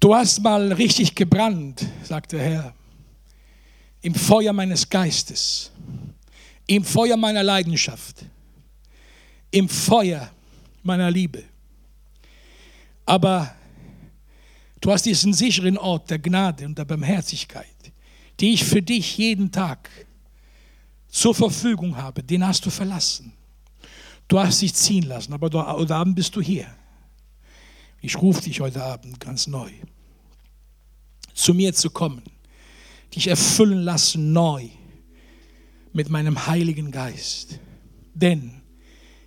Du 0.00 0.14
hast 0.14 0.40
mal 0.40 0.72
richtig 0.72 1.14
gebrannt, 1.14 1.86
sagt 2.02 2.32
der 2.32 2.40
Herr, 2.40 2.74
im 4.02 4.14
Feuer 4.14 4.52
meines 4.52 4.88
Geistes, 4.88 5.70
im 6.66 6.82
Feuer 6.82 7.16
meiner 7.16 7.42
Leidenschaft, 7.42 8.24
im 9.50 9.68
Feuer 9.68 10.30
meiner 10.82 11.10
Liebe. 11.10 11.44
Aber 13.04 13.54
du 14.80 14.90
hast 14.90 15.06
diesen 15.06 15.32
sicheren 15.32 15.78
Ort 15.78 16.10
der 16.10 16.18
Gnade 16.18 16.66
und 16.66 16.78
der 16.78 16.84
Barmherzigkeit 16.84 17.80
die 18.40 18.54
ich 18.54 18.64
für 18.64 18.82
dich 18.82 19.18
jeden 19.18 19.52
Tag 19.52 19.90
zur 21.08 21.34
Verfügung 21.34 21.96
habe, 21.96 22.22
den 22.22 22.46
hast 22.46 22.64
du 22.64 22.70
verlassen. 22.70 23.32
Du 24.28 24.38
hast 24.38 24.62
dich 24.62 24.74
ziehen 24.74 25.04
lassen, 25.04 25.32
aber 25.32 25.50
heute 25.76 25.94
Abend 25.94 26.16
bist 26.16 26.34
du 26.36 26.40
hier. 26.40 26.66
Ich 28.00 28.16
rufe 28.20 28.42
dich 28.42 28.60
heute 28.60 28.82
Abend 28.82 29.20
ganz 29.20 29.46
neu, 29.46 29.70
zu 31.34 31.52
mir 31.52 31.74
zu 31.74 31.90
kommen, 31.90 32.22
dich 33.14 33.26
erfüllen 33.26 33.82
lassen 33.82 34.32
neu 34.32 34.68
mit 35.92 36.08
meinem 36.08 36.46
Heiligen 36.46 36.90
Geist. 36.90 37.58
Denn 38.14 38.62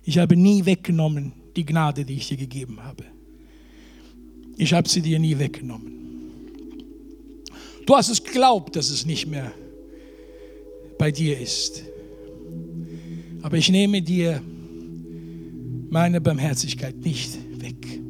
ich 0.02 0.18
habe 0.18 0.36
nie 0.36 0.64
weggenommen 0.64 1.32
die 1.54 1.64
Gnade, 1.64 2.04
die 2.04 2.14
ich 2.14 2.28
dir 2.28 2.36
gegeben 2.36 2.82
habe. 2.82 3.04
Ich 4.56 4.72
habe 4.72 4.88
sie 4.88 5.00
dir 5.00 5.18
nie 5.18 5.38
weggenommen. 5.38 5.92
Du 7.86 7.94
hast 7.94 8.08
es 8.08 8.22
geglaubt, 8.22 8.76
dass 8.76 8.90
es 8.90 9.04
nicht 9.04 9.26
mehr 9.26 9.52
bei 10.98 11.10
dir 11.10 11.38
ist. 11.38 11.82
Aber 13.42 13.58
ich 13.58 13.68
nehme 13.70 14.00
dir 14.00 14.40
meine 15.90 16.20
Barmherzigkeit 16.20 16.96
nicht 17.04 17.36
weg. 17.60 18.00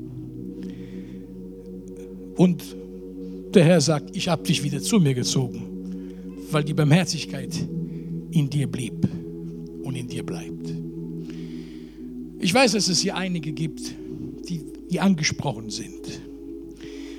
Und 2.37 2.62
der 3.54 3.64
Herr 3.64 3.80
sagt, 3.80 4.16
ich 4.16 4.28
habe 4.28 4.42
dich 4.42 4.62
wieder 4.62 4.80
zu 4.80 5.00
mir 5.00 5.14
gezogen, 5.14 5.62
weil 6.50 6.64
die 6.64 6.74
Barmherzigkeit 6.74 7.54
in 8.30 8.50
dir 8.50 8.66
blieb 8.66 9.09
und 9.83 9.96
in 9.96 10.09
dir 10.09 10.24
bleibt. 10.24 10.72
Ich 12.40 12.52
weiß, 12.52 12.72
dass 12.72 12.88
es 12.88 13.00
hier 13.00 13.16
einige 13.16 13.52
gibt, 13.52 13.80
die, 14.48 14.61
die 14.90 15.00
angesprochen 15.00 15.70
sind. 15.70 16.20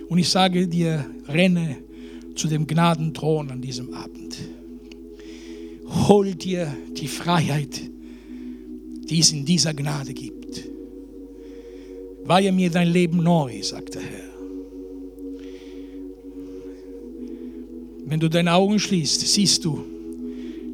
Und 0.10 0.18
ich 0.20 0.30
sage 0.30 0.68
dir, 0.68 1.06
renne 1.28 1.78
zu 2.36 2.48
dem 2.48 2.68
Gnadenthron 2.68 3.50
an 3.50 3.62
diesem 3.62 3.94
Abend. 3.94 4.38
Hol 6.08 6.36
dir 6.36 6.76
die 6.96 7.08
Freiheit, 7.08 7.82
die 9.10 9.20
es 9.20 9.32
in 9.32 9.46
dieser 9.46 9.74
Gnade 9.74 10.14
gibt. 10.14 10.64
Weihe 12.26 12.52
mir 12.52 12.70
dein 12.72 12.90
Leben 12.90 13.24
neu, 13.24 13.62
sagt 13.62 13.96
der 13.96 14.02
Herr. 14.02 14.26
Wenn 18.08 18.20
du 18.20 18.30
deine 18.30 18.54
Augen 18.54 18.80
schließt, 18.80 19.22
siehst 19.22 19.66
du 19.66 19.84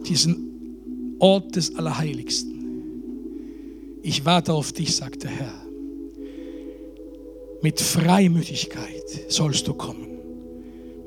diesen 0.07 1.15
Ort 1.19 1.55
des 1.55 1.75
Allerheiligsten. 1.75 2.51
Ich 4.01 4.25
warte 4.25 4.53
auf 4.53 4.73
dich, 4.73 4.95
sagt 4.95 5.23
der 5.23 5.31
Herr. 5.31 5.60
Mit 7.63 7.79
Freimütigkeit 7.79 9.05
sollst 9.27 9.67
du 9.67 9.75
kommen, 9.75 10.07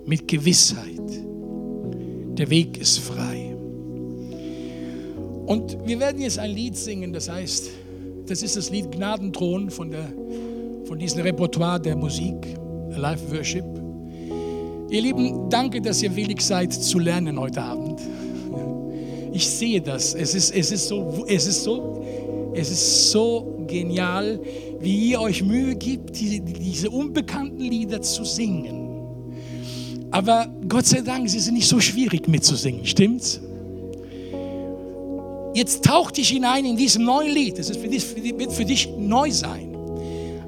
mit 0.07 0.29
Gewissheit. 0.29 1.01
Der 2.39 2.49
Weg 2.49 2.79
ist 2.79 2.99
frei. 2.99 3.57
Und 5.47 5.77
wir 5.85 5.99
werden 5.99 6.23
jetzt 6.23 6.39
ein 6.39 6.53
Lied 6.53 6.77
singen, 6.77 7.13
das 7.13 7.29
heißt, 7.29 7.71
das 8.27 8.43
ist 8.43 8.57
das 8.57 8.71
Lied 8.71 8.93
Gnadenthron 8.93 9.69
von, 9.69 9.91
der, 9.91 10.13
von 10.85 10.99
diesem 10.99 11.23
Repertoire 11.23 11.81
der 11.81 11.97
Musik, 11.97 12.37
Live 12.91 13.21
Worship. 13.33 13.65
Ihr 14.91 15.03
Lieben, 15.03 15.51
danke, 15.51 15.81
dass 15.81 16.03
ihr 16.05 16.15
willig 16.15 16.41
seid 16.41 16.73
zu 16.73 17.01
lernen 17.01 17.39
heute 17.39 17.63
Abend. 17.63 18.01
Ich 19.33 19.49
sehe 19.49 19.81
das. 19.81 20.15
Es 20.15 20.37
ist, 20.37 20.55
es 20.55 20.71
ist, 20.71 20.87
so, 20.87 21.25
es 21.27 21.49
ist, 21.49 21.65
so, 21.65 22.05
es 22.55 22.71
ist 22.71 23.11
so 23.11 23.65
genial, 23.67 24.39
wie 24.85 25.11
ihr 25.11 25.21
euch 25.21 25.43
Mühe 25.43 25.75
gibt, 25.75 26.21
diese, 26.21 26.41
diese 26.41 26.91
unbekannten 26.91 27.61
Lieder 27.61 28.03
zu 28.03 28.25
singen. 28.25 28.85
Aber 30.11 30.47
Gott 30.69 30.87
sei 30.87 31.01
Dank, 31.01 31.29
sie 31.29 31.41
sind 31.41 31.55
nicht 31.55 31.67
so 31.67 31.81
schwierig 31.81 32.29
mitzusingen, 32.29 32.87
stimmt's? 32.87 33.41
Jetzt 35.55 35.85
tauch 35.85 36.11
dich 36.11 36.29
hinein 36.29 36.65
in 36.65 36.77
diesem 36.77 37.05
neuen 37.05 37.33
Lied. 37.33 37.59
Dich, 37.59 38.39
wird 38.39 38.53
für 38.53 38.65
dich 38.65 38.89
neu 38.99 39.31
sein. 39.31 39.75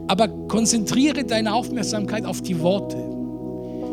Aber 0.08 0.28
konzentriere 0.28 1.24
deine 1.24 1.54
Aufmerksamkeit 1.54 2.24
auf 2.26 2.42
die 2.42 2.60
Worte. 2.60 2.96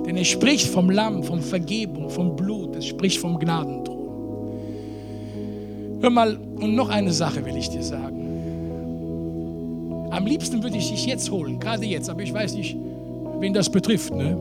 Denn 0.06 0.18
es 0.18 0.28
spricht 0.28 0.68
vom 0.68 0.90
Lamm, 0.90 1.24
von 1.24 1.42
Vergebung, 1.42 2.10
vom 2.10 2.36
Blut, 2.36 2.76
es 2.76 2.88
spricht 2.88 3.20
vom 3.20 3.40
Gnadenthron. 3.40 3.94
Hör 6.02 6.10
mal, 6.10 6.38
und 6.56 6.76
noch 6.76 6.90
eine 6.90 7.14
Sache 7.14 7.46
will 7.46 7.56
ich 7.56 7.70
dir 7.70 7.84
sagen. 7.84 8.23
Am 10.14 10.28
liebsten 10.28 10.62
würde 10.62 10.78
ich 10.78 10.92
dich 10.92 11.08
jetzt 11.08 11.32
holen, 11.32 11.60
gerade 11.60 11.88
jetzt, 11.88 12.08
aber 12.08 12.22
ich 12.22 12.32
weiß 12.32 12.54
nicht, 12.54 12.78
wen 13.40 13.52
das 13.52 13.68
betrifft. 13.68 14.14
Ne? 14.14 14.40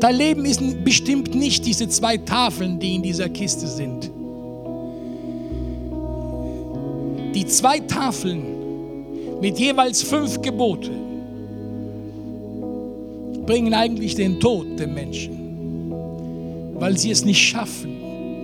Dein 0.00 0.16
Leben 0.16 0.44
ist 0.44 0.84
bestimmt 0.84 1.34
nicht 1.34 1.64
diese 1.64 1.88
zwei 1.88 2.18
Tafeln, 2.18 2.78
die 2.78 2.96
in 2.96 3.02
dieser 3.02 3.30
Kiste 3.30 3.66
sind. 3.66 4.10
Die 7.34 7.46
zwei 7.46 7.78
Tafeln 7.78 8.42
mit 9.40 9.58
jeweils 9.58 10.02
fünf 10.02 10.42
Gebote 10.42 10.90
bringen 13.46 13.72
eigentlich 13.72 14.14
den 14.14 14.38
Tod 14.40 14.78
dem 14.78 14.92
Menschen, 14.92 15.90
weil 16.74 16.98
sie 16.98 17.10
es 17.10 17.24
nicht 17.24 17.40
schaffen, 17.40 17.97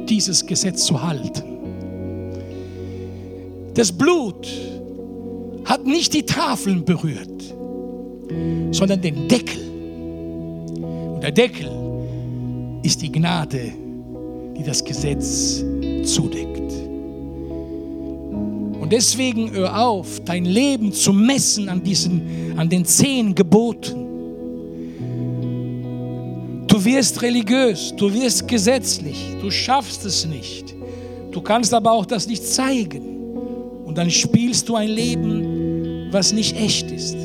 dieses 0.09 0.45
Gesetz 0.47 0.85
zu 0.85 1.03
halten. 1.03 1.43
Das 3.75 3.91
Blut 3.91 4.47
hat 5.65 5.85
nicht 5.85 6.15
die 6.15 6.25
Tafeln 6.25 6.85
berührt, 6.85 7.55
sondern 8.71 9.01
den 9.01 9.29
Deckel. 9.29 9.63
Und 11.15 11.21
der 11.23 11.33
Deckel 11.33 11.71
ist 12.83 13.03
die 13.03 13.11
Gnade, 13.11 13.73
die 14.57 14.63
das 14.63 14.85
Gesetz 14.85 15.65
zudeckt. 16.05 16.73
Und 18.81 18.93
deswegen 18.93 19.51
hör 19.53 19.87
auf, 19.87 20.21
dein 20.25 20.45
Leben 20.45 20.93
zu 20.93 21.13
messen 21.13 21.69
an, 21.69 21.83
diesen, 21.83 22.55
an 22.57 22.69
den 22.69 22.85
zehn 22.85 23.35
Geboten 23.35 24.04
Du 26.75 26.85
wirst 26.85 27.23
religiös, 27.23 27.95
du 27.97 28.13
wirst 28.13 28.49
gesetzlich, 28.49 29.37
du 29.41 29.49
schaffst 29.49 30.05
es 30.05 30.27
nicht. 30.27 30.75
Du 31.31 31.41
kannst 31.41 31.73
aber 31.73 31.93
auch 31.93 32.05
das 32.05 32.27
nicht 32.27 32.45
zeigen. 32.45 33.29
Und 33.85 33.97
dann 33.97 34.11
spielst 34.11 34.69
du 34.69 34.75
ein 34.75 34.89
Leben, 34.89 36.09
was 36.11 36.33
nicht 36.33 36.57
echt 36.57 36.91
ist. 36.91 37.17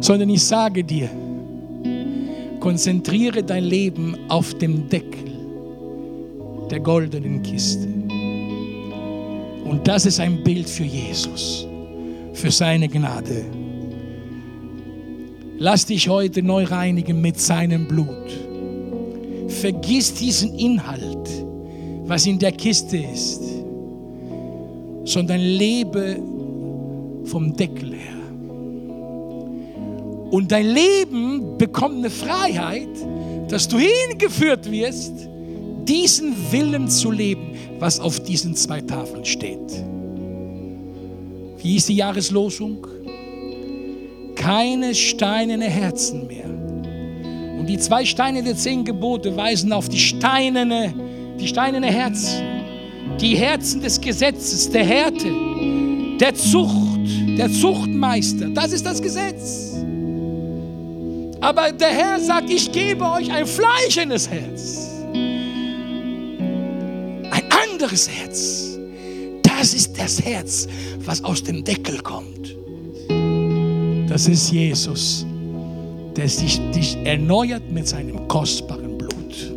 Sondern 0.00 0.30
ich 0.30 0.42
sage 0.42 0.82
dir, 0.82 1.10
konzentriere 2.58 3.42
dein 3.42 3.64
Leben 3.64 4.16
auf 4.28 4.54
dem 4.54 4.88
Deckel 4.88 5.30
der 6.70 6.80
goldenen 6.80 7.42
Kiste. 7.42 7.86
Und 9.62 9.86
das 9.86 10.06
ist 10.06 10.20
ein 10.20 10.42
Bild 10.42 10.70
für 10.70 10.84
Jesus, 10.84 11.66
für 12.32 12.50
seine 12.50 12.88
Gnade. 12.88 13.44
Lass 15.58 15.86
dich 15.86 16.08
heute 16.08 16.42
neu 16.42 16.64
reinigen 16.64 17.22
mit 17.22 17.40
seinem 17.40 17.86
Blut. 17.86 18.08
Vergiss 19.48 20.12
diesen 20.12 20.58
Inhalt, 20.58 21.28
was 22.04 22.26
in 22.26 22.38
der 22.38 22.52
Kiste 22.52 22.98
ist, 22.98 23.40
sondern 25.04 25.40
lebe 25.40 26.20
vom 27.24 27.56
Deckel 27.56 27.94
her. 27.94 28.16
Und 30.30 30.52
dein 30.52 30.66
Leben 30.66 31.56
bekommt 31.56 31.98
eine 31.98 32.10
Freiheit, 32.10 32.88
dass 33.48 33.66
du 33.66 33.78
hingeführt 33.78 34.70
wirst, 34.70 35.14
diesen 35.88 36.34
Willen 36.50 36.88
zu 36.88 37.10
leben, 37.10 37.52
was 37.78 37.98
auf 37.98 38.20
diesen 38.20 38.54
zwei 38.54 38.82
Tafeln 38.82 39.24
steht. 39.24 39.84
Wie 41.62 41.76
ist 41.76 41.88
die 41.88 41.96
Jahreslosung? 41.96 42.86
Keine 44.36 44.94
steinerne 44.94 45.68
Herzen 45.68 46.28
mehr. 46.28 46.44
Und 47.58 47.66
die 47.66 47.78
zwei 47.78 48.04
Steine 48.04 48.42
der 48.42 48.54
zehn 48.54 48.84
Gebote 48.84 49.36
weisen 49.36 49.72
auf 49.72 49.88
die 49.88 49.98
steinerne, 49.98 50.94
die 51.40 51.48
steinerne 51.48 51.88
Herzen, 51.88 52.44
die 53.20 53.36
Herzen 53.36 53.80
des 53.80 54.00
Gesetzes, 54.00 54.70
der 54.70 54.84
Härte, 54.84 55.32
der 56.20 56.34
Zucht, 56.34 57.08
der 57.36 57.50
Zuchtmeister. 57.50 58.48
Das 58.50 58.72
ist 58.72 58.86
das 58.86 59.02
Gesetz. 59.02 59.72
Aber 61.40 61.72
der 61.72 61.88
Herr 61.88 62.20
sagt, 62.20 62.50
ich 62.50 62.70
gebe 62.72 63.04
euch 63.04 63.30
ein 63.30 63.46
fleischendes 63.46 64.28
Herz. 64.28 64.90
Ein 67.30 67.42
anderes 67.72 68.08
Herz. 68.08 68.78
Das 69.42 69.74
ist 69.74 69.98
das 69.98 70.22
Herz, 70.22 70.66
was 71.00 71.22
aus 71.24 71.42
dem 71.42 71.64
Deckel 71.64 72.00
kommt. 72.00 72.35
Das 74.08 74.28
ist 74.28 74.52
Jesus, 74.52 75.26
der 76.16 76.28
sich, 76.28 76.60
dich 76.70 76.96
erneuert 77.04 77.70
mit 77.70 77.88
seinem 77.88 78.28
kostbaren 78.28 78.96
Blut. 78.96 79.52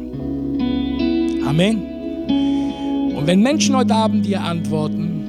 Amen. 1.45 3.15
Und 3.15 3.27
wenn 3.27 3.41
Menschen 3.41 3.75
heute 3.75 3.93
Abend 3.93 4.25
dir 4.25 4.41
antworten, 4.41 5.27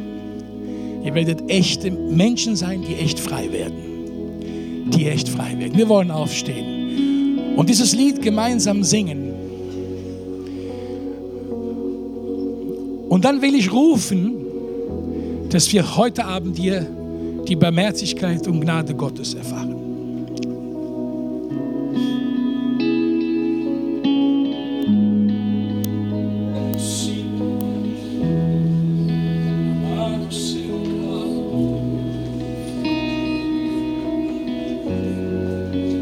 ihr 1.04 1.14
werdet 1.14 1.42
echte 1.48 1.90
Menschen 1.90 2.56
sein, 2.56 2.82
die 2.82 2.94
echt 2.94 3.20
frei 3.20 3.52
werden. 3.52 4.90
Die 4.90 5.06
echt 5.06 5.28
frei 5.28 5.58
werden. 5.58 5.76
Wir 5.76 5.88
wollen 5.88 6.10
aufstehen 6.10 7.56
und 7.56 7.68
dieses 7.68 7.94
Lied 7.94 8.22
gemeinsam 8.22 8.82
singen. 8.82 9.34
Und 13.08 13.24
dann 13.24 13.42
will 13.42 13.54
ich 13.54 13.70
rufen, 13.72 14.32
dass 15.50 15.72
wir 15.72 15.96
heute 15.96 16.24
Abend 16.24 16.56
hier 16.56 16.86
die 17.48 17.56
Barmherzigkeit 17.56 18.46
und 18.46 18.60
Gnade 18.60 18.94
Gottes 18.94 19.34
erfahren. 19.34 19.79